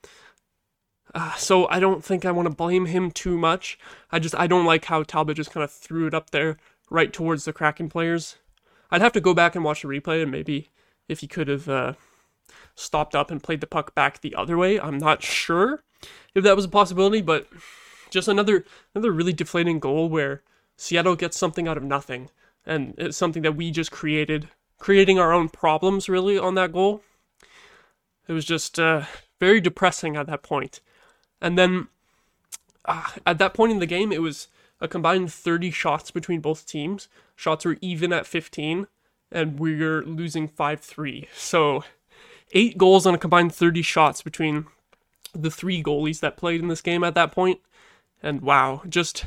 Uh, 1.14 1.34
so 1.34 1.68
I 1.68 1.80
don't 1.80 2.04
think 2.04 2.24
I 2.24 2.32
want 2.32 2.48
to 2.48 2.54
blame 2.54 2.86
him 2.86 3.10
too 3.10 3.38
much. 3.38 3.78
I 4.10 4.18
just 4.18 4.34
I 4.34 4.46
don't 4.46 4.66
like 4.66 4.86
how 4.86 5.02
Talbot 5.02 5.36
just 5.36 5.52
kind 5.52 5.64
of 5.64 5.70
threw 5.70 6.06
it 6.06 6.14
up 6.14 6.30
there 6.30 6.58
right 6.90 7.12
towards 7.12 7.44
the 7.44 7.52
Kraken 7.52 7.88
players. 7.88 8.36
I'd 8.90 9.00
have 9.00 9.12
to 9.12 9.20
go 9.20 9.34
back 9.34 9.54
and 9.54 9.64
watch 9.64 9.82
the 9.82 9.88
replay 9.88 10.22
and 10.22 10.30
maybe 10.30 10.70
if 11.08 11.20
he 11.20 11.26
could 11.26 11.48
have 11.48 11.68
uh, 11.68 11.92
stopped 12.74 13.14
up 13.14 13.30
and 13.30 13.42
played 13.42 13.60
the 13.60 13.66
puck 13.66 13.94
back 13.94 14.20
the 14.20 14.34
other 14.34 14.58
way. 14.58 14.78
I'm 14.78 14.98
not 14.98 15.22
sure 15.22 15.82
if 16.34 16.44
that 16.44 16.56
was 16.56 16.64
a 16.64 16.70
possibility, 16.70 17.22
but 17.22 17.46
just 18.10 18.28
another 18.28 18.64
another 18.94 19.12
really 19.12 19.32
deflating 19.32 19.78
goal 19.78 20.08
where 20.08 20.42
Seattle 20.78 21.16
gets 21.16 21.36
something 21.36 21.66
out 21.66 21.76
of 21.76 21.82
nothing, 21.82 22.30
and 22.64 22.94
it's 22.96 23.16
something 23.16 23.42
that 23.42 23.56
we 23.56 23.72
just 23.72 23.90
created, 23.90 24.48
creating 24.78 25.18
our 25.18 25.32
own 25.32 25.48
problems 25.48 26.08
really 26.08 26.38
on 26.38 26.54
that 26.54 26.72
goal. 26.72 27.02
It 28.28 28.32
was 28.32 28.44
just 28.44 28.78
uh, 28.78 29.02
very 29.40 29.60
depressing 29.60 30.16
at 30.16 30.28
that 30.28 30.44
point. 30.44 30.80
And 31.40 31.58
then 31.58 31.88
uh, 32.84 33.10
at 33.26 33.38
that 33.38 33.54
point 33.54 33.72
in 33.72 33.80
the 33.80 33.86
game, 33.86 34.12
it 34.12 34.22
was 34.22 34.46
a 34.80 34.86
combined 34.86 35.32
30 35.32 35.72
shots 35.72 36.12
between 36.12 36.40
both 36.40 36.64
teams. 36.64 37.08
Shots 37.34 37.64
were 37.64 37.76
even 37.80 38.12
at 38.12 38.24
15, 38.24 38.86
and 39.32 39.58
we 39.58 39.82
were 39.82 40.04
losing 40.04 40.46
5 40.46 40.80
3. 40.80 41.28
So, 41.34 41.82
eight 42.52 42.78
goals 42.78 43.04
on 43.04 43.16
a 43.16 43.18
combined 43.18 43.52
30 43.52 43.82
shots 43.82 44.22
between 44.22 44.66
the 45.34 45.50
three 45.50 45.82
goalies 45.82 46.20
that 46.20 46.36
played 46.36 46.60
in 46.60 46.68
this 46.68 46.82
game 46.82 47.02
at 47.02 47.16
that 47.16 47.32
point. 47.32 47.58
And 48.22 48.42
wow, 48.42 48.82
just 48.88 49.24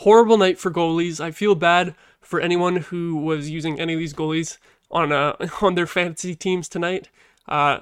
horrible 0.00 0.38
night 0.38 0.58
for 0.58 0.70
goalies. 0.70 1.20
I 1.20 1.30
feel 1.30 1.54
bad 1.54 1.94
for 2.20 2.40
anyone 2.40 2.76
who 2.76 3.16
was 3.16 3.50
using 3.50 3.78
any 3.78 3.94
of 3.94 3.98
these 3.98 4.14
goalies 4.14 4.58
on 4.90 5.12
uh, 5.12 5.36
on 5.62 5.74
their 5.74 5.86
fantasy 5.86 6.34
teams 6.34 6.68
tonight. 6.68 7.08
Uh, 7.48 7.80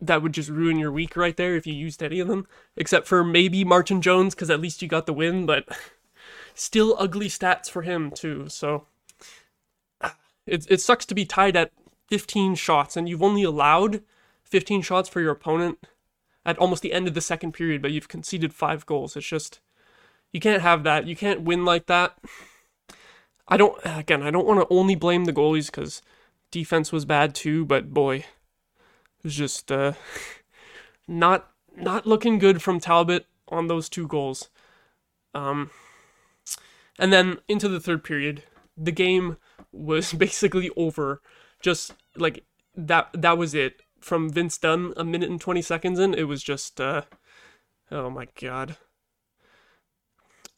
that 0.00 0.22
would 0.22 0.32
just 0.32 0.50
ruin 0.50 0.78
your 0.78 0.92
week 0.92 1.16
right 1.16 1.36
there 1.36 1.56
if 1.56 1.66
you 1.66 1.72
used 1.72 2.02
any 2.02 2.20
of 2.20 2.28
them, 2.28 2.46
except 2.76 3.06
for 3.06 3.24
maybe 3.24 3.64
Martin 3.64 4.02
Jones, 4.02 4.34
because 4.34 4.50
at 4.50 4.60
least 4.60 4.82
you 4.82 4.88
got 4.88 5.06
the 5.06 5.12
win, 5.12 5.46
but 5.46 5.66
still 6.54 6.94
ugly 6.98 7.28
stats 7.28 7.70
for 7.70 7.82
him, 7.82 8.10
too. 8.10 8.48
So 8.48 8.86
it, 10.46 10.66
it 10.70 10.80
sucks 10.80 11.06
to 11.06 11.14
be 11.14 11.24
tied 11.24 11.56
at 11.56 11.72
15 12.08 12.56
shots, 12.56 12.96
and 12.96 13.08
you've 13.08 13.22
only 13.22 13.42
allowed 13.42 14.02
15 14.44 14.82
shots 14.82 15.08
for 15.08 15.20
your 15.20 15.32
opponent 15.32 15.78
at 16.44 16.58
almost 16.58 16.82
the 16.82 16.92
end 16.92 17.08
of 17.08 17.14
the 17.14 17.20
second 17.20 17.52
period, 17.52 17.80
but 17.80 17.90
you've 17.90 18.08
conceded 18.08 18.52
five 18.52 18.84
goals. 18.84 19.16
It's 19.16 19.26
just, 19.26 19.60
you 20.36 20.40
can't 20.40 20.60
have 20.60 20.82
that. 20.82 21.06
You 21.06 21.16
can't 21.16 21.40
win 21.40 21.64
like 21.64 21.86
that. 21.86 22.14
I 23.48 23.56
don't, 23.56 23.74
again, 23.86 24.22
I 24.22 24.30
don't 24.30 24.46
want 24.46 24.60
to 24.60 24.66
only 24.68 24.94
blame 24.94 25.24
the 25.24 25.32
goalies 25.32 25.70
because 25.70 26.02
defense 26.50 26.92
was 26.92 27.06
bad 27.06 27.34
too, 27.34 27.64
but 27.64 27.94
boy, 27.94 28.16
it 28.16 28.26
was 29.22 29.34
just 29.34 29.72
uh, 29.72 29.94
not 31.08 31.48
not 31.74 32.06
looking 32.06 32.38
good 32.38 32.60
from 32.60 32.80
Talbot 32.80 33.24
on 33.48 33.68
those 33.68 33.88
two 33.88 34.06
goals. 34.06 34.50
Um, 35.32 35.70
and 36.98 37.14
then 37.14 37.38
into 37.48 37.66
the 37.66 37.80
third 37.80 38.04
period, 38.04 38.42
the 38.76 38.92
game 38.92 39.38
was 39.72 40.12
basically 40.26 40.68
over. 40.76 41.22
Just 41.62 41.94
like 42.14 42.44
that 42.74 43.08
that 43.14 43.38
was 43.38 43.54
it. 43.54 43.80
From 44.00 44.28
Vince 44.28 44.58
Dunn, 44.58 44.92
a 44.98 45.02
minute 45.02 45.30
and 45.30 45.40
20 45.40 45.62
seconds 45.62 45.98
in, 45.98 46.12
it 46.12 46.24
was 46.24 46.42
just 46.42 46.78
uh, 46.78 47.02
oh 47.90 48.10
my 48.10 48.28
god. 48.38 48.76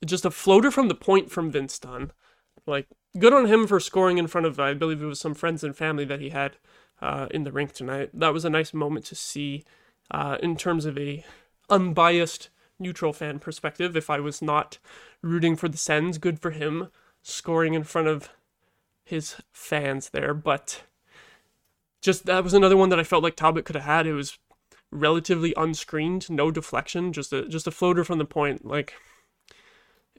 Just 0.04 0.24
a 0.24 0.30
floater 0.30 0.70
from 0.70 0.88
the 0.88 0.94
point 0.94 1.30
from 1.30 1.50
Vince 1.50 1.78
Dunn. 1.78 2.12
Like 2.66 2.86
good 3.18 3.32
on 3.32 3.46
him 3.46 3.66
for 3.66 3.80
scoring 3.80 4.18
in 4.18 4.26
front 4.26 4.46
of 4.46 4.60
I 4.60 4.74
believe 4.74 5.02
it 5.02 5.06
was 5.06 5.20
some 5.20 5.34
friends 5.34 5.64
and 5.64 5.76
family 5.76 6.04
that 6.04 6.20
he 6.20 6.30
had 6.30 6.56
uh, 7.00 7.26
in 7.30 7.44
the 7.44 7.52
rink 7.52 7.72
tonight. 7.72 8.10
That 8.12 8.32
was 8.32 8.44
a 8.44 8.50
nice 8.50 8.74
moment 8.74 9.06
to 9.06 9.14
see 9.14 9.64
uh, 10.10 10.38
in 10.42 10.56
terms 10.56 10.84
of 10.84 10.98
a 10.98 11.24
unbiased 11.70 12.48
neutral 12.78 13.12
fan 13.12 13.38
perspective. 13.38 13.96
If 13.96 14.10
I 14.10 14.20
was 14.20 14.40
not 14.40 14.78
rooting 15.22 15.56
for 15.56 15.68
the 15.68 15.78
Sens, 15.78 16.18
good 16.18 16.38
for 16.38 16.50
him 16.50 16.88
scoring 17.22 17.74
in 17.74 17.84
front 17.84 18.08
of 18.08 18.30
his 19.04 19.36
fans 19.52 20.10
there. 20.10 20.34
But 20.34 20.82
just 22.00 22.26
that 22.26 22.44
was 22.44 22.54
another 22.54 22.76
one 22.76 22.88
that 22.90 23.00
I 23.00 23.04
felt 23.04 23.22
like 23.22 23.36
Talbot 23.36 23.64
could 23.64 23.76
have 23.76 23.84
had. 23.84 24.06
It 24.06 24.14
was 24.14 24.38
relatively 24.90 25.52
unscreened, 25.56 26.30
no 26.30 26.50
deflection, 26.50 27.12
just 27.12 27.32
a 27.32 27.48
just 27.48 27.66
a 27.66 27.70
floater 27.70 28.04
from 28.04 28.18
the 28.18 28.24
point. 28.24 28.64
Like 28.64 28.94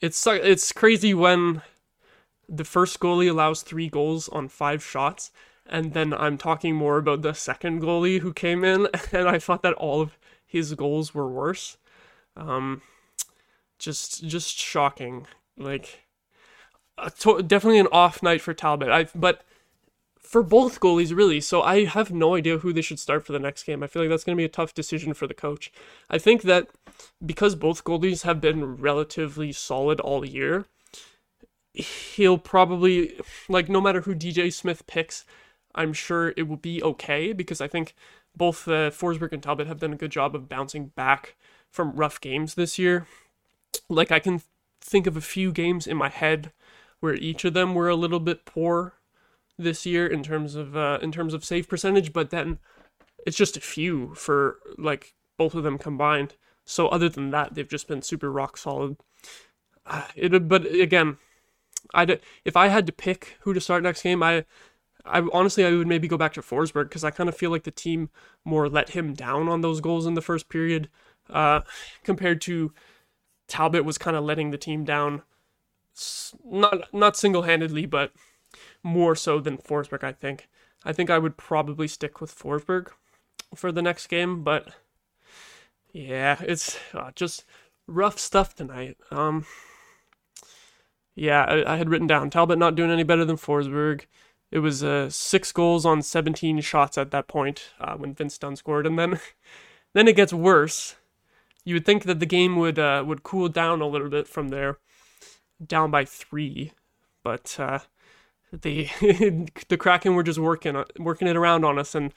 it's 0.01 0.25
it's 0.27 0.71
crazy 0.71 1.13
when 1.13 1.61
the 2.47 2.65
first 2.65 2.99
goalie 2.99 3.29
allows 3.29 3.61
three 3.61 3.89
goals 3.89 4.27
on 4.29 4.47
five 4.47 4.83
shots 4.83 5.31
and 5.69 5.93
then 5.93 6.13
I'm 6.13 6.37
talking 6.37 6.75
more 6.75 6.97
about 6.97 7.21
the 7.21 7.33
second 7.33 7.81
goalie 7.81 8.19
who 8.19 8.33
came 8.33 8.63
in, 8.63 8.87
and 9.11 9.29
I 9.29 9.39
thought 9.39 9.61
that 9.61 9.73
all 9.73 10.01
of 10.01 10.17
his 10.45 10.73
goals 10.73 11.13
were 11.13 11.29
worse. 11.29 11.77
Um, 12.35 12.81
just 13.77 14.25
just 14.27 14.57
shocking. 14.57 15.27
Like, 15.57 16.03
to- 17.19 17.43
definitely 17.43 17.79
an 17.79 17.87
off 17.91 18.23
night 18.23 18.41
for 18.41 18.53
Talbot. 18.53 18.89
I 18.89 19.07
but 19.15 19.43
for 20.29 20.43
both 20.43 20.79
goalies 20.79 21.15
really. 21.15 21.41
So 21.41 21.63
I 21.63 21.85
have 21.85 22.11
no 22.11 22.35
idea 22.35 22.59
who 22.59 22.71
they 22.71 22.83
should 22.83 22.99
start 22.99 23.25
for 23.25 23.31
the 23.31 23.39
next 23.39 23.63
game. 23.63 23.81
I 23.81 23.87
feel 23.87 24.03
like 24.03 24.11
that's 24.11 24.23
going 24.23 24.37
to 24.37 24.39
be 24.39 24.45
a 24.45 24.47
tough 24.49 24.75
decision 24.75 25.15
for 25.15 25.25
the 25.25 25.33
coach. 25.33 25.71
I 26.07 26.19
think 26.19 26.43
that 26.43 26.67
because 27.25 27.55
both 27.55 27.83
goalies 27.83 28.21
have 28.21 28.39
been 28.39 28.77
relatively 28.77 29.51
solid 29.51 29.99
all 29.99 30.23
year, 30.23 30.65
he'll 31.73 32.37
probably 32.37 33.19
like 33.47 33.69
no 33.69 33.81
matter 33.81 34.01
who 34.01 34.13
DJ 34.13 34.53
Smith 34.53 34.85
picks, 34.85 35.25
I'm 35.73 35.93
sure 35.93 36.35
it 36.37 36.47
will 36.47 36.57
be 36.57 36.83
okay 36.83 37.33
because 37.33 37.59
I 37.59 37.67
think 37.67 37.95
both 38.37 38.67
uh, 38.67 38.91
Forsberg 38.91 39.33
and 39.33 39.41
Talbot 39.41 39.65
have 39.65 39.79
done 39.79 39.93
a 39.93 39.97
good 39.97 40.11
job 40.11 40.35
of 40.35 40.47
bouncing 40.47 40.91
back 40.95 41.37
from 41.71 41.95
rough 41.95 42.21
games 42.21 42.53
this 42.53 42.77
year. 42.77 43.07
Like 43.89 44.11
I 44.11 44.19
can 44.19 44.43
think 44.79 45.07
of 45.07 45.17
a 45.17 45.21
few 45.21 45.51
games 45.51 45.87
in 45.87 45.97
my 45.97 46.09
head 46.09 46.51
where 46.99 47.15
each 47.15 47.45
of 47.45 47.55
them 47.55 47.73
were 47.73 47.89
a 47.89 47.95
little 47.95 48.19
bit 48.19 48.45
poor 48.45 48.93
this 49.59 49.85
year 49.85 50.07
in 50.07 50.23
terms 50.23 50.55
of 50.55 50.75
uh, 50.75 50.97
in 51.01 51.11
terms 51.11 51.33
of 51.33 51.45
save 51.45 51.67
percentage, 51.67 52.13
but 52.13 52.29
then 52.31 52.59
it's 53.25 53.37
just 53.37 53.57
a 53.57 53.61
few 53.61 54.15
for 54.15 54.57
like 54.77 55.13
both 55.37 55.53
of 55.53 55.63
them 55.63 55.77
combined. 55.77 56.35
So 56.65 56.87
other 56.87 57.09
than 57.09 57.31
that, 57.31 57.55
they've 57.55 57.67
just 57.67 57.87
been 57.87 58.01
super 58.01 58.31
rock 58.31 58.57
solid. 58.57 58.97
It, 60.15 60.47
but 60.47 60.65
again, 60.65 61.17
I 61.93 62.19
if 62.45 62.55
I 62.55 62.67
had 62.67 62.85
to 62.85 62.91
pick 62.91 63.37
who 63.41 63.53
to 63.53 63.61
start 63.61 63.83
next 63.83 64.03
game, 64.03 64.21
I 64.23 64.45
I 65.05 65.27
honestly 65.33 65.65
I 65.65 65.71
would 65.71 65.87
maybe 65.87 66.07
go 66.07 66.17
back 66.17 66.33
to 66.33 66.41
Forsberg 66.41 66.85
because 66.85 67.03
I 67.03 67.11
kind 67.11 67.29
of 67.29 67.35
feel 67.35 67.51
like 67.51 67.63
the 67.63 67.71
team 67.71 68.09
more 68.45 68.69
let 68.69 68.89
him 68.89 69.13
down 69.13 69.47
on 69.49 69.61
those 69.61 69.81
goals 69.81 70.05
in 70.05 70.13
the 70.13 70.21
first 70.21 70.49
period, 70.49 70.89
uh, 71.29 71.61
compared 72.03 72.41
to 72.41 72.71
Talbot 73.47 73.83
was 73.85 73.97
kind 73.97 74.15
of 74.15 74.23
letting 74.23 74.51
the 74.51 74.57
team 74.57 74.83
down, 74.83 75.23
not 76.45 76.93
not 76.93 77.17
single 77.17 77.43
handedly, 77.43 77.85
but 77.85 78.11
more 78.83 79.15
so 79.15 79.39
than 79.39 79.57
Forsberg. 79.57 80.03
I 80.03 80.11
think. 80.11 80.47
I 80.83 80.93
think 80.93 81.09
I 81.09 81.19
would 81.19 81.35
probably 81.35 81.87
stick 81.87 82.21
with 82.21 82.33
Forsberg 82.33 82.87
for 83.53 83.71
the 83.71 83.81
next 83.81 84.07
game, 84.07 84.43
but 84.43 84.69
yeah, 85.91 86.37
it's 86.41 86.79
uh, 86.93 87.11
just 87.15 87.45
rough 87.87 88.19
stuff 88.19 88.55
tonight. 88.55 88.97
Um, 89.11 89.45
yeah, 91.15 91.43
I, 91.43 91.73
I 91.73 91.77
had 91.77 91.89
written 91.89 92.07
down 92.07 92.29
Talbot 92.29 92.57
not 92.57 92.75
doing 92.75 92.91
any 92.91 93.03
better 93.03 93.25
than 93.25 93.37
Forsberg. 93.37 94.05
It 94.51 94.59
was 94.59 94.83
uh, 94.83 95.09
six 95.09 95.51
goals 95.51 95.85
on 95.85 96.01
17 96.01 96.61
shots 96.61 96.97
at 96.97 97.11
that 97.11 97.27
point 97.27 97.69
uh, 97.79 97.95
when 97.95 98.13
Vince 98.13 98.37
Dunn 98.37 98.55
scored, 98.55 98.87
and 98.87 98.97
then 98.97 99.19
then 99.93 100.07
it 100.07 100.15
gets 100.15 100.33
worse. 100.33 100.95
You 101.65 101.75
would 101.75 101.85
think 101.85 102.03
that 102.03 102.19
the 102.19 102.25
game 102.25 102.55
would 102.55 102.79
uh, 102.79 103.03
would 103.05 103.23
cool 103.23 103.49
down 103.49 103.81
a 103.81 103.87
little 103.87 104.09
bit 104.09 104.27
from 104.27 104.49
there, 104.49 104.77
down 105.63 105.91
by 105.91 106.05
three, 106.05 106.71
but 107.23 107.59
uh, 108.53 108.57
the 108.61 108.89
the 109.69 109.77
Kraken 109.77 110.15
were 110.15 110.23
just 110.23 110.39
working 110.39 110.83
working 110.97 111.27
it 111.27 111.35
around 111.35 111.65
on 111.65 111.79
us, 111.79 111.95
and 111.95 112.13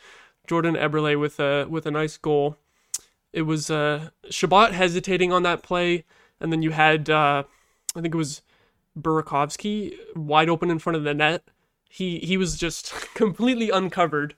Jordan 0.47 0.75
Eberle 0.75 1.19
with 1.19 1.39
a 1.41 1.67
with 1.69 1.87
a 1.87 1.91
nice 1.91 2.17
goal. 2.17 2.57
It 3.33 3.43
was 3.43 3.71
uh, 3.71 4.11
Chabot 4.31 4.73
hesitating 4.73 5.33
on 5.33 5.43
that 5.45 5.63
play, 5.63 6.05
and 6.41 6.53
then 6.53 6.63
you 6.63 6.71
had 6.71 7.09
uh, 7.09 7.45
I 7.97 8.01
think 8.01 8.15
it 8.15 8.19
was 8.19 8.43
Burakovsky 8.99 9.95
wide 10.15 10.49
open 10.49 10.71
in 10.71 10.79
front 10.79 10.97
of 10.97 11.05
the 11.05 11.15
net 11.15 11.45
he 11.93 12.19
he 12.21 12.39
was 12.39 12.57
just 12.57 12.91
completely 13.15 13.69
uncovered 13.71 14.35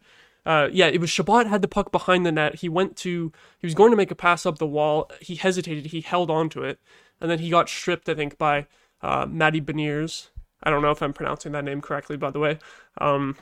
Uh, 0.47 0.69
yeah, 0.73 0.89
it 0.89 1.01
was 1.01 1.09
Chabot 1.09 1.47
had 1.47 1.63
the 1.63 1.69
puck 1.69 1.91
behind 1.91 2.27
the 2.27 2.33
net. 2.33 2.57
He 2.57 2.69
went 2.69 2.99
to, 2.99 3.33
he 3.61 3.67
was 3.67 3.75
going 3.75 3.91
to 3.93 3.97
make 3.97 4.11
a 4.11 4.15
pass 4.15 4.45
up 4.45 4.59
the 4.59 4.67
wall. 4.67 5.11
He 5.19 5.37
hesitated. 5.37 5.87
He 5.87 6.03
held 6.03 6.31
on 6.31 6.51
to 6.51 6.63
it, 6.63 6.79
and 7.19 7.31
then 7.31 7.39
he 7.39 7.49
got 7.49 7.71
stripped. 7.71 8.11
I 8.11 8.15
think 8.15 8.37
by 8.37 8.67
uh, 9.01 9.25
Matty 9.27 9.63
Beniers. 9.63 10.29
I 10.65 10.71
don't 10.71 10.83
know 10.83 10.91
if 10.91 11.03
I'm 11.03 11.13
pronouncing 11.13 11.53
that 11.53 11.65
name 11.65 11.81
correctly, 11.81 12.17
by 12.17 12.31
the 12.31 12.41
way. 12.41 12.59
Um, 12.99 13.37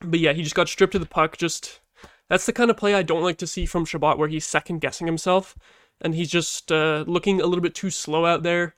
but 0.00 0.20
yeah, 0.20 0.32
he 0.32 0.42
just 0.42 0.54
got 0.54 0.68
stripped 0.68 0.94
of 0.94 1.00
the 1.00 1.06
puck. 1.06 1.36
Just 1.36 1.80
that's 2.28 2.46
the 2.46 2.52
kind 2.52 2.70
of 2.70 2.76
play 2.76 2.94
I 2.94 3.02
don't 3.02 3.22
like 3.22 3.38
to 3.38 3.46
see 3.46 3.64
from 3.64 3.84
Chabot, 3.84 4.18
where 4.18 4.28
he's 4.28 4.46
second 4.46 4.80
guessing 4.80 5.06
himself 5.06 5.56
and 6.00 6.14
he's 6.14 6.30
just 6.30 6.70
uh, 6.70 7.04
looking 7.06 7.40
a 7.40 7.46
little 7.46 7.62
bit 7.62 7.74
too 7.74 7.90
slow 7.90 8.26
out 8.26 8.42
there, 8.42 8.74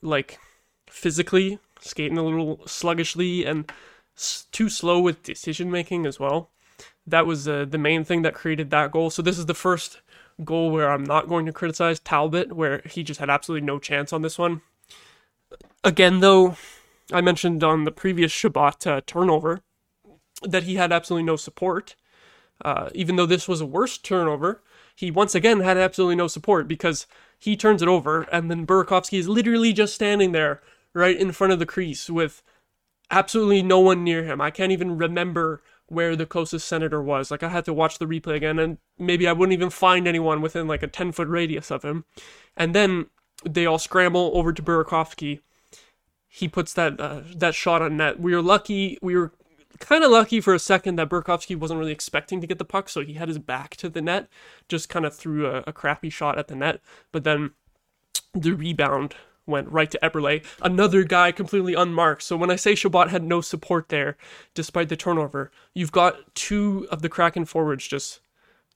like 0.00 0.38
physically 0.88 1.58
skating 1.80 2.18
a 2.18 2.22
little 2.22 2.60
sluggishly 2.66 3.44
and 3.44 3.70
s- 4.16 4.46
too 4.52 4.68
slow 4.68 5.00
with 5.00 5.22
decision 5.22 5.70
making 5.70 6.06
as 6.06 6.18
well. 6.18 6.50
That 7.06 7.26
was 7.26 7.46
uh, 7.46 7.66
the 7.68 7.78
main 7.78 8.04
thing 8.04 8.22
that 8.22 8.34
created 8.34 8.70
that 8.70 8.92
goal. 8.92 9.10
So 9.10 9.22
this 9.22 9.38
is 9.38 9.46
the 9.46 9.54
first 9.54 10.00
goal 10.44 10.70
where 10.70 10.90
I'm 10.90 11.04
not 11.04 11.28
going 11.28 11.46
to 11.46 11.52
criticize 11.52 12.00
Talbot, 12.00 12.52
where 12.52 12.82
he 12.86 13.02
just 13.02 13.20
had 13.20 13.30
absolutely 13.30 13.66
no 13.66 13.78
chance 13.78 14.12
on 14.12 14.22
this 14.22 14.38
one. 14.38 14.62
Again, 15.84 16.20
though, 16.20 16.56
I 17.10 17.20
mentioned 17.20 17.64
on 17.64 17.84
the 17.84 17.90
previous 17.90 18.30
Chabot 18.30 18.86
uh, 18.86 19.00
turnover 19.06 19.60
that 20.42 20.64
he 20.64 20.76
had 20.76 20.92
absolutely 20.92 21.24
no 21.24 21.36
support. 21.36 21.96
Uh, 22.64 22.90
even 22.94 23.16
though 23.16 23.26
this 23.26 23.48
was 23.48 23.60
a 23.60 23.66
worse 23.66 23.98
turnover, 23.98 24.62
he 24.94 25.10
once 25.10 25.34
again 25.34 25.60
had 25.60 25.76
absolutely 25.76 26.16
no 26.16 26.28
support 26.28 26.68
because 26.68 27.06
he 27.38 27.56
turns 27.56 27.82
it 27.82 27.88
over 27.88 28.22
and 28.24 28.50
then 28.50 28.66
Burakovsky 28.66 29.18
is 29.18 29.28
literally 29.28 29.72
just 29.72 29.94
standing 29.94 30.32
there 30.32 30.60
right 30.94 31.16
in 31.16 31.32
front 31.32 31.52
of 31.52 31.58
the 31.58 31.66
crease 31.66 32.08
with 32.08 32.42
absolutely 33.10 33.62
no 33.62 33.80
one 33.80 34.04
near 34.04 34.24
him. 34.24 34.40
I 34.40 34.50
can't 34.50 34.72
even 34.72 34.96
remember 34.96 35.62
where 35.86 36.14
the 36.16 36.26
closest 36.26 36.66
senator 36.66 37.02
was. 37.02 37.30
Like 37.30 37.42
I 37.42 37.48
had 37.48 37.64
to 37.66 37.72
watch 37.72 37.98
the 37.98 38.06
replay 38.06 38.36
again 38.36 38.58
and 38.58 38.78
maybe 38.98 39.26
I 39.26 39.32
wouldn't 39.32 39.54
even 39.54 39.70
find 39.70 40.06
anyone 40.06 40.40
within 40.40 40.68
like 40.68 40.82
a 40.82 40.88
10 40.88 41.12
foot 41.12 41.28
radius 41.28 41.70
of 41.70 41.82
him. 41.82 42.04
And 42.56 42.74
then 42.74 43.06
they 43.44 43.66
all 43.66 43.78
scramble 43.78 44.30
over 44.34 44.52
to 44.52 44.62
Burakovsky. 44.62 45.40
He 46.34 46.48
puts 46.48 46.72
that 46.72 46.98
uh, 46.98 47.20
that 47.36 47.54
shot 47.54 47.82
on 47.82 47.98
net. 47.98 48.18
We 48.18 48.34
were 48.34 48.40
lucky. 48.40 48.98
We 49.02 49.16
were 49.16 49.32
kind 49.80 50.02
of 50.02 50.10
lucky 50.10 50.40
for 50.40 50.54
a 50.54 50.58
second 50.58 50.96
that 50.96 51.10
Burakovsky 51.10 51.54
wasn't 51.54 51.78
really 51.78 51.92
expecting 51.92 52.40
to 52.40 52.46
get 52.46 52.56
the 52.56 52.64
puck, 52.64 52.88
so 52.88 53.02
he 53.02 53.14
had 53.14 53.28
his 53.28 53.38
back 53.38 53.76
to 53.76 53.90
the 53.90 54.00
net, 54.00 54.28
just 54.66 54.88
kind 54.88 55.04
of 55.04 55.14
threw 55.14 55.46
a, 55.46 55.62
a 55.66 55.74
crappy 55.74 56.08
shot 56.08 56.38
at 56.38 56.48
the 56.48 56.54
net. 56.54 56.80
But 57.10 57.24
then 57.24 57.50
the 58.32 58.52
rebound 58.52 59.14
went 59.44 59.70
right 59.70 59.90
to 59.90 59.98
Eberle, 60.02 60.42
another 60.62 61.04
guy 61.04 61.32
completely 61.32 61.74
unmarked. 61.74 62.22
So 62.22 62.34
when 62.34 62.50
I 62.50 62.56
say 62.56 62.74
Chabot 62.74 63.10
had 63.10 63.24
no 63.24 63.42
support 63.42 63.90
there, 63.90 64.16
despite 64.54 64.88
the 64.88 64.96
turnover, 64.96 65.50
you've 65.74 65.92
got 65.92 66.34
two 66.34 66.86
of 66.90 67.02
the 67.02 67.10
Kraken 67.10 67.44
forwards 67.44 67.86
just 67.86 68.20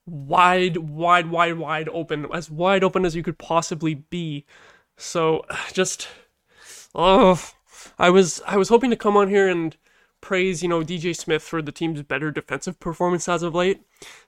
wide, 0.05 0.77
wide, 0.77 1.31
wide, 1.31 1.57
wide 1.57 1.89
open, 1.91 2.27
as 2.35 2.51
wide 2.51 2.85
open 2.85 3.07
as 3.07 3.17
you 3.17 3.23
could 3.23 3.39
possibly 3.39 3.95
be. 3.95 4.45
So 4.99 5.47
just, 5.73 6.09
oh, 6.97 7.41
I 7.99 8.11
was 8.11 8.43
I 8.47 8.57
was 8.57 8.71
hoping 8.71 8.91
to 8.91 8.97
come 8.97 9.17
on 9.17 9.29
here 9.29 9.49
and 9.49 9.77
praise, 10.21 10.63
you 10.63 10.69
know, 10.69 10.81
DJ 10.81 11.15
Smith 11.15 11.43
for 11.43 11.63
the 11.63 11.71
team's 11.71 12.03
better 12.03 12.31
defensive 12.31 12.81
performance 12.81 13.29
as 13.29 13.43
of 13.43 13.55
late. 13.55 13.83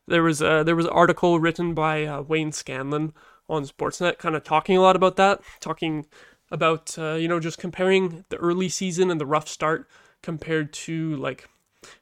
There 0.06 0.22
was 0.22 0.40
a, 0.40 0.62
there 0.64 0.76
was 0.76 0.86
an 0.86 0.92
article 0.92 1.40
written 1.40 1.74
by 1.74 2.04
uh, 2.04 2.22
Wayne 2.22 2.52
Scanlan 2.52 3.14
on 3.48 3.64
Sportsnet, 3.64 4.18
kind 4.18 4.36
of 4.36 4.44
talking 4.44 4.76
a 4.76 4.80
lot 4.80 4.96
about 4.96 5.16
that, 5.16 5.40
talking 5.60 6.06
about 6.50 6.96
uh, 6.98 7.14
you 7.14 7.26
know 7.26 7.40
just 7.40 7.58
comparing 7.58 8.24
the 8.28 8.36
early 8.36 8.68
season 8.68 9.10
and 9.10 9.20
the 9.20 9.26
rough 9.26 9.48
start 9.48 9.88
compared 10.22 10.72
to 10.72 11.16
like 11.16 11.48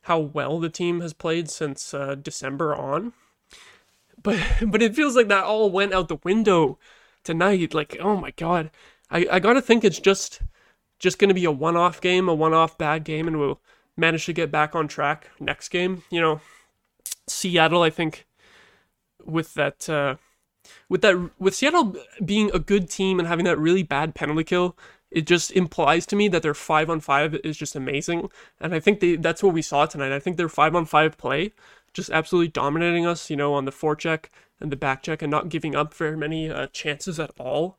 how 0.03 0.19
well 0.19 0.59
the 0.59 0.69
team 0.69 1.01
has 1.01 1.13
played 1.13 1.49
since 1.49 1.95
uh, 1.95 2.15
December 2.17 2.75
on. 2.75 3.13
But 4.23 4.41
but 4.67 4.83
it 4.83 4.97
feels 4.97 5.17
like 5.17 5.29
that 5.29 5.45
all 5.45 5.71
went 5.71 5.95
out 5.95 6.09
the 6.09 6.19
window 6.25 6.79
tonight. 7.25 7.73
Like 7.73 7.97
oh 8.01 8.17
my 8.17 8.33
god, 8.33 8.71
I 9.11 9.27
I 9.31 9.39
gotta 9.39 9.63
think 9.63 9.85
it's 9.85 10.01
just 10.01 10.41
just 10.99 11.19
gonna 11.19 11.35
be 11.35 11.45
a 11.45 11.51
one 11.51 11.77
off 11.77 12.01
game, 12.01 12.29
a 12.29 12.35
one 12.35 12.55
off 12.55 12.79
bad 12.79 13.05
game, 13.05 13.27
and 13.27 13.39
we'll 13.39 13.61
manage 13.97 14.27
to 14.27 14.33
get 14.33 14.51
back 14.51 14.75
on 14.75 14.89
track 14.89 15.31
next 15.41 15.69
game. 15.69 16.03
You 16.11 16.21
know, 16.21 16.41
Seattle, 17.27 17.83
I 17.83 17.91
think, 17.91 18.27
with 19.25 19.55
that, 19.55 19.89
uh, 19.89 20.17
with 20.89 21.03
that, 21.03 21.31
with 21.39 21.55
Seattle 21.55 21.97
being 22.25 22.51
a 22.53 22.59
good 22.59 22.91
team 22.91 23.19
and 23.19 23.29
having 23.29 23.45
that 23.45 23.59
really 23.59 23.83
bad 23.83 24.15
penalty 24.15 24.45
kill, 24.45 24.77
it 25.11 25.27
just 25.27 25.51
implies 25.53 26.07
to 26.07 26.17
me 26.17 26.29
that 26.29 26.43
their 26.43 26.55
five 26.55 26.91
on 26.91 27.01
five 27.01 27.35
is 27.37 27.57
just 27.57 27.77
amazing, 27.77 28.31
and 28.61 28.75
I 28.75 28.81
think 28.81 29.01
they 29.01 29.17
that's 29.17 29.43
what 29.43 29.55
we 29.55 29.63
saw 29.63 29.87
tonight. 29.87 30.13
I 30.13 30.19
think 30.19 30.37
their 30.37 30.49
five 30.49 30.75
on 30.75 30.85
five 30.85 31.17
play 31.17 31.53
just 31.93 32.11
absolutely 32.11 32.49
dominating 32.49 33.07
us. 33.07 33.31
You 33.31 33.37
know, 33.37 33.55
on 33.55 33.65
the 33.65 33.73
forecheck 33.73 34.27
and 34.61 34.71
the 34.73 34.77
back 34.77 35.03
check, 35.03 35.23
and 35.23 35.31
not 35.31 35.49
giving 35.49 35.75
up 35.75 35.95
very 35.95 36.17
many 36.17 36.51
uh, 36.51 36.67
chances 36.69 37.21
at 37.21 37.31
all. 37.39 37.79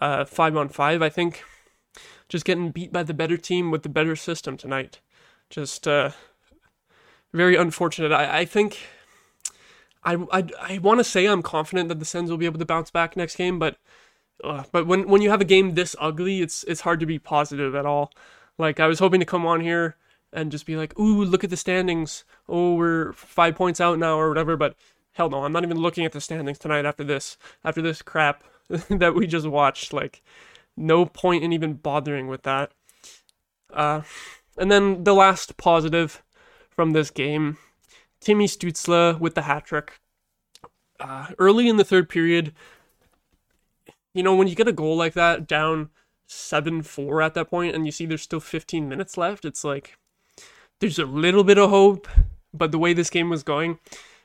Uh, 0.00 0.24
five 0.24 0.56
on 0.56 0.68
five, 0.68 1.00
I 1.00 1.08
think, 1.08 1.42
just 2.28 2.44
getting 2.44 2.70
beat 2.70 2.92
by 2.92 3.02
the 3.02 3.14
better 3.14 3.36
team 3.36 3.70
with 3.70 3.82
the 3.82 3.88
better 3.88 4.16
system 4.16 4.56
tonight. 4.56 5.00
Just 5.50 5.88
uh, 5.88 6.10
very 7.32 7.56
unfortunate. 7.56 8.12
I, 8.12 8.40
I 8.40 8.44
think 8.44 8.78
I 10.04 10.14
I, 10.32 10.44
I 10.60 10.78
want 10.78 11.00
to 11.00 11.04
say 11.04 11.26
I'm 11.26 11.42
confident 11.42 11.88
that 11.88 11.98
the 11.98 12.04
Sens 12.04 12.30
will 12.30 12.38
be 12.38 12.46
able 12.46 12.58
to 12.58 12.64
bounce 12.64 12.90
back 12.90 13.16
next 13.16 13.36
game, 13.36 13.58
but 13.58 13.76
uh, 14.42 14.64
but 14.72 14.86
when 14.86 15.08
when 15.08 15.22
you 15.22 15.30
have 15.30 15.40
a 15.40 15.46
game 15.46 15.74
this 15.74 15.96
ugly, 15.98 16.40
it's 16.40 16.64
it's 16.64 16.82
hard 16.82 17.00
to 17.00 17.06
be 17.06 17.18
positive 17.18 17.74
at 17.74 17.86
all. 17.86 18.12
Like 18.56 18.80
I 18.80 18.86
was 18.86 18.98
hoping 18.98 19.20
to 19.20 19.26
come 19.26 19.46
on 19.46 19.60
here 19.60 19.96
and 20.32 20.50
just 20.52 20.66
be 20.66 20.76
like, 20.76 20.98
"Ooh, 20.98 21.24
look 21.24 21.44
at 21.44 21.50
the 21.50 21.56
standings. 21.56 22.24
Oh, 22.48 22.74
we're 22.74 23.12
five 23.12 23.56
points 23.56 23.80
out 23.80 23.98
now 23.98 24.18
or 24.18 24.28
whatever." 24.28 24.56
But 24.56 24.76
hell 25.12 25.30
no, 25.30 25.44
I'm 25.44 25.52
not 25.52 25.64
even 25.64 25.78
looking 25.78 26.04
at 26.04 26.12
the 26.12 26.20
standings 26.20 26.58
tonight 26.58 26.86
after 26.86 27.04
this 27.04 27.36
after 27.64 27.82
this 27.82 28.02
crap 28.02 28.44
that 28.88 29.14
we 29.14 29.26
just 29.26 29.46
watched. 29.46 29.92
Like, 29.92 30.22
no 30.78 31.04
point 31.06 31.44
in 31.44 31.52
even 31.52 31.74
bothering 31.74 32.28
with 32.28 32.42
that. 32.44 32.72
Uh, 33.72 34.02
and 34.56 34.70
then 34.70 35.04
the 35.04 35.14
last 35.14 35.56
positive 35.56 36.22
from 36.70 36.92
this 36.92 37.10
game, 37.10 37.58
Timmy 38.20 38.46
Stützle 38.46 39.18
with 39.18 39.34
the 39.34 39.42
hat 39.42 39.66
trick. 39.66 40.00
Uh, 41.00 41.28
early 41.38 41.68
in 41.68 41.76
the 41.76 41.84
third 41.84 42.08
period, 42.08 42.52
you 44.14 44.22
know, 44.22 44.34
when 44.34 44.48
you 44.48 44.56
get 44.56 44.68
a 44.68 44.72
goal 44.72 44.96
like 44.96 45.14
that 45.14 45.46
down 45.46 45.90
7 46.26 46.82
4 46.82 47.22
at 47.22 47.34
that 47.34 47.50
point 47.50 47.74
and 47.74 47.86
you 47.86 47.92
see 47.92 48.04
there's 48.04 48.22
still 48.22 48.40
15 48.40 48.88
minutes 48.88 49.16
left, 49.16 49.44
it's 49.44 49.62
like 49.62 49.96
there's 50.80 50.98
a 50.98 51.04
little 51.04 51.44
bit 51.44 51.58
of 51.58 51.70
hope. 51.70 52.08
But 52.52 52.72
the 52.72 52.78
way 52.78 52.94
this 52.94 53.10
game 53.10 53.28
was 53.28 53.42
going, 53.42 53.78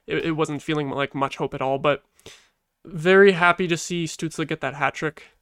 it, 0.07 0.25
it 0.25 0.31
wasn't 0.31 0.63
feeling 0.63 0.89
like 0.89 1.13
much 1.13 1.37
hope 1.37 1.53
at 1.53 1.61
all. 1.61 1.77
But 1.77 2.03
very 2.85 3.33
happy 3.33 3.67
to 3.67 3.77
see 3.77 4.05
Stützle 4.05 4.47
get 4.47 4.61
that 4.61 4.75
hat 4.75 4.93
trick. 4.95 5.32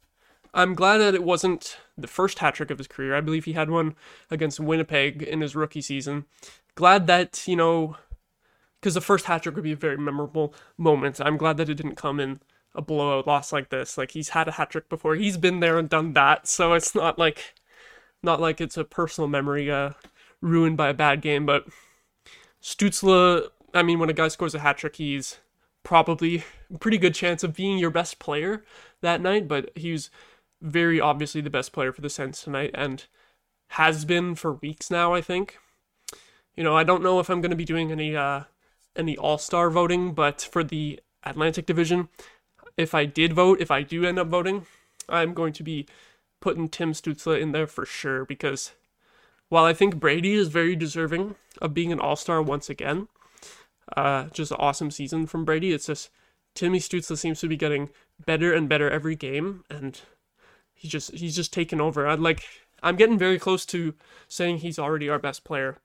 I'm 0.54 0.74
glad 0.74 0.98
that 0.98 1.16
it 1.16 1.24
wasn't 1.24 1.78
the 1.98 2.08
first 2.08 2.40
hat 2.40 2.56
trick 2.56 2.72
of 2.72 2.78
his 2.78 2.88
career. 2.88 3.16
I 3.16 3.22
believe 3.22 3.46
he 3.46 3.54
had 3.54 3.70
one 3.70 3.96
against 4.30 4.60
Winnipeg 4.60 5.22
in 5.24 5.42
his 5.42 5.56
rookie 5.56 5.82
season. 5.82 6.26
Glad 6.76 7.08
that, 7.08 7.48
you 7.48 7.56
know, 7.56 7.96
because 8.80 8.96
the 8.96 9.02
first 9.02 9.26
hat 9.26 9.44
trick 9.44 9.56
would 9.56 9.64
be 9.64 9.72
a 9.72 9.78
very 9.78 9.98
memorable 9.98 10.54
moment. 10.78 11.22
I'm 11.22 11.38
glad 11.38 11.58
that 11.58 11.70
it 11.70 11.76
didn't 11.76 11.96
come 11.96 12.20
in 12.20 12.42
a 12.74 12.82
blowout 12.82 13.28
loss 13.28 13.54
like 13.54 13.70
this. 13.70 13.98
Like 13.98 14.12
he's 14.12 14.30
had 14.30 14.48
a 14.48 14.54
hat 14.54 14.72
trick 14.72 14.90
before. 14.90 15.16
He's 15.16 15.38
been 15.38 15.60
there 15.60 15.78
and 15.78 15.90
done 15.90 16.14
that. 16.14 16.48
So 16.48 16.74
it's 16.74 16.96
not 16.96 17.20
like 17.20 17.56
not 18.24 18.42
like 18.42 18.62
it's 18.62 18.78
a 18.78 18.84
personal 18.84 19.28
memory 19.28 19.70
uh 19.72 19.92
ruined 20.42 20.78
by 20.78 20.90
a 20.90 20.94
bad 20.94 21.22
game, 21.22 21.46
but 21.46 21.66
Stützle, 22.62 23.48
I 23.74 23.84
mean 23.84 24.00
when 24.00 24.10
a 24.10 24.14
guy 24.14 24.28
scores 24.28 24.56
a 24.56 24.60
hat 24.60 24.78
trick, 24.78 24.96
he's 24.96 25.38
probably 25.84 26.44
pretty 26.80 26.98
good 26.98 27.16
chance 27.16 27.44
of 27.44 27.56
being 27.56 27.78
your 27.78 27.90
best 27.90 28.20
player 28.20 28.64
that 29.02 29.22
night, 29.22 29.48
but 29.48 29.70
he's 29.76 30.10
very 30.62 31.02
obviously 31.02 31.41
the 31.41 31.50
best 31.50 31.74
player 31.74 31.91
for 31.91 32.02
the 32.02 32.10
Sens 32.10 32.41
tonight 32.41 32.71
and 32.74 33.06
has 33.69 34.06
been 34.06 34.36
for 34.36 34.54
weeks 34.54 34.91
now, 34.91 35.13
I 35.13 35.21
think. 35.21 35.58
You 36.56 36.63
know, 36.63 36.76
I 36.76 36.84
don't 36.84 37.04
know 37.04 37.19
if 37.19 37.30
I'm 37.30 37.41
going 37.41 37.52
to 37.52 37.58
be 37.58 37.65
doing 37.65 37.91
any 37.91 38.15
uh 38.15 38.43
any 38.95 39.17
All-Star 39.17 39.69
voting, 39.69 40.13
but 40.13 40.41
for 40.41 40.63
the 40.63 41.00
Atlantic 41.24 41.65
Division, 41.65 42.10
if 42.76 42.93
I 42.93 43.06
did 43.06 43.34
vote, 43.34 43.62
if 43.62 43.71
I 43.71 43.84
do 43.84 44.06
end 44.06 44.19
up 44.19 44.28
voting, 44.28 44.65
I'm 45.08 45.34
going 45.34 45.54
to 45.54 45.63
be 45.63 45.88
putting 46.41 46.67
Tim 46.67 46.91
Stützle 46.91 47.39
in 47.39 47.52
there 47.52 47.67
for 47.67 47.86
sure 47.86 48.26
because 48.26 48.74
while 49.50 49.65
I 49.65 49.74
think 49.74 50.00
Brady 50.00 50.34
is 50.34 50.47
very 50.47 50.76
deserving 50.76 51.36
of 51.62 51.74
being 51.74 51.91
an 51.91 52.00
All-Star 52.00 52.41
once 52.41 52.69
again, 52.69 53.08
uh, 53.95 54.26
just 54.26 54.52
an 54.52 54.58
awesome 54.60 54.91
season 54.91 55.28
from 55.28 55.45
Brady. 55.45 55.71
It's 55.71 55.88
just 55.88 56.10
Timmy 56.56 56.80
Stützle 56.80 57.17
seems 57.17 57.39
to 57.41 57.47
be 57.47 57.58
getting 57.58 57.89
better 58.26 58.54
and 58.54 58.69
better 58.69 58.89
every 58.89 59.15
game, 59.15 59.63
and 59.69 60.00
he 60.82 60.88
just 60.88 61.12
he's 61.12 61.36
just 61.36 61.54
taken 61.54 61.80
over. 61.80 62.08
I'd 62.08 62.20
like 62.20 62.44
I'm 62.82 62.96
getting 62.96 63.20
very 63.20 63.38
close 63.38 63.67
to 63.67 63.94
saying 64.28 64.58
he's 64.58 64.80
already 64.80 65.10
our 65.10 65.20
best 65.20 65.44
player. 65.44 65.78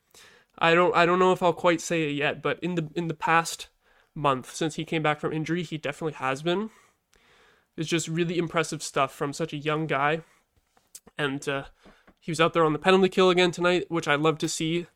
I 0.59 0.75
don't 0.75 0.97
I 0.97 1.05
don't 1.05 1.19
know 1.19 1.33
if 1.33 1.43
I'll 1.43 1.53
quite 1.53 1.83
say 1.83 2.09
it 2.09 2.13
yet, 2.13 2.41
but 2.41 2.59
in 2.61 2.77
the 2.77 2.89
in 2.95 3.07
the 3.07 3.13
past 3.13 3.69
month 4.15 4.55
since 4.55 4.77
he 4.77 4.87
came 4.87 5.03
back 5.03 5.21
from 5.21 5.35
injury, 5.35 5.63
he 5.63 5.77
definitely 5.77 6.15
has 6.15 6.41
been. 6.41 6.71
It's 7.77 7.91
just 7.91 8.09
really 8.09 8.39
impressive 8.39 8.83
stuff 8.83 9.13
from 9.13 9.35
such 9.35 9.53
a 9.53 9.59
young 9.59 9.87
guy, 9.87 10.23
and 11.19 11.47
uh, 11.47 11.65
he 12.19 12.31
was 12.31 12.41
out 12.41 12.55
there 12.55 12.65
on 12.65 12.73
the 12.73 12.79
penalty 12.79 13.11
kill 13.11 13.29
again 13.29 13.51
tonight, 13.51 13.85
which 13.91 14.09
I 14.09 14.15
love 14.15 14.39
to 14.39 14.49
see. 14.49 14.87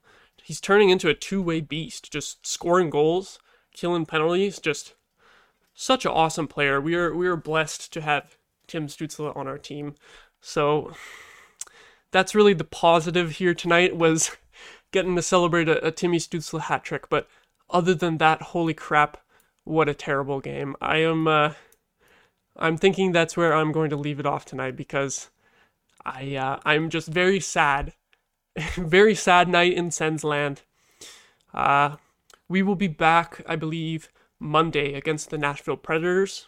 he's 0.42 0.62
turning 0.62 0.88
into 0.88 1.10
a 1.10 1.14
two-way 1.14 1.60
beast, 1.60 2.10
just 2.10 2.46
scoring 2.46 2.88
goals, 2.88 3.38
killing 3.74 4.06
penalties, 4.06 4.60
just 4.60 4.94
such 5.74 6.06
an 6.06 6.12
awesome 6.12 6.48
player. 6.48 6.80
We 6.80 6.94
are 6.94 7.14
we 7.14 7.26
are 7.26 7.36
blessed 7.36 7.92
to 7.92 8.00
have 8.00 8.38
Tim 8.70 8.87
Stützle 8.87 9.37
on 9.37 9.48
our 9.48 9.59
team. 9.59 9.96
So 10.40 10.92
that's 12.12 12.35
really 12.35 12.54
the 12.54 12.64
positive 12.64 13.33
here 13.33 13.52
tonight 13.52 13.96
was 13.96 14.30
getting 14.92 15.16
to 15.16 15.22
celebrate 15.22 15.68
a, 15.68 15.85
a 15.85 15.90
Timmy 15.90 16.18
Stützle 16.18 16.61
hat 16.61 16.85
trick. 16.85 17.09
But 17.09 17.28
other 17.68 17.94
than 17.94 18.18
that, 18.18 18.40
holy 18.40 18.74
crap, 18.74 19.18
what 19.64 19.88
a 19.88 19.94
terrible 19.94 20.40
game. 20.40 20.76
I 20.80 20.98
am 20.98 21.26
uh, 21.26 21.54
I'm 22.56 22.76
thinking 22.76 23.11
that's 23.11 23.37
where 23.37 23.54
I'm 23.54 23.72
going 23.72 23.90
to 23.90 23.96
leave 23.96 24.20
it 24.20 24.26
off 24.26 24.44
tonight 24.44 24.76
because 24.76 25.30
I 26.04 26.37
uh, 26.37 26.61
I'm 26.64 26.90
just 26.90 27.09
very 27.09 27.40
sad, 27.40 27.94
very 28.76 29.14
sad 29.14 29.48
night 29.48 29.72
in 29.72 29.90
Sens 29.90 30.22
land. 30.22 30.62
Uh, 31.52 31.96
we 32.48 32.62
will 32.62 32.76
be 32.76 32.88
back, 32.88 33.42
I 33.48 33.56
believe, 33.56 34.11
Monday 34.38 34.94
against 34.94 35.30
the 35.30 35.38
Nashville 35.38 35.76
Predators. 35.76 36.46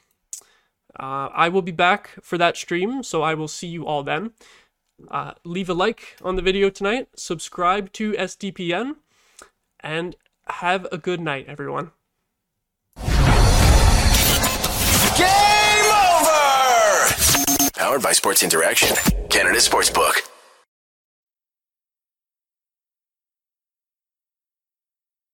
Uh, 0.99 1.29
I 1.33 1.49
will 1.49 1.63
be 1.63 1.73
back 1.73 2.11
for 2.23 2.39
that 2.39 2.57
stream, 2.57 3.03
so 3.03 3.23
I 3.23 3.35
will 3.35 3.49
see 3.49 3.67
you 3.67 3.87
all 3.87 4.03
then. 4.03 4.33
Uh, 5.11 5.33
leave 5.45 5.69
a 5.69 5.75
like 5.75 6.17
on 6.23 6.37
the 6.37 6.43
video 6.43 6.71
tonight, 6.71 7.09
subscribe 7.17 7.93
to 7.95 8.13
SDPN, 8.13 8.97
and 9.81 10.17
have 10.47 10.87
a 10.93 10.99
good 10.99 11.21
night, 11.21 11.47
everyone. 11.49 11.91
Game 15.17 15.91
over! 15.91 16.51
Powered 17.75 18.03
by 18.03 18.13
Sports 18.13 18.43
Interaction, 18.43 18.97
Canada 19.29 19.59
Sportsbook. 19.59 20.29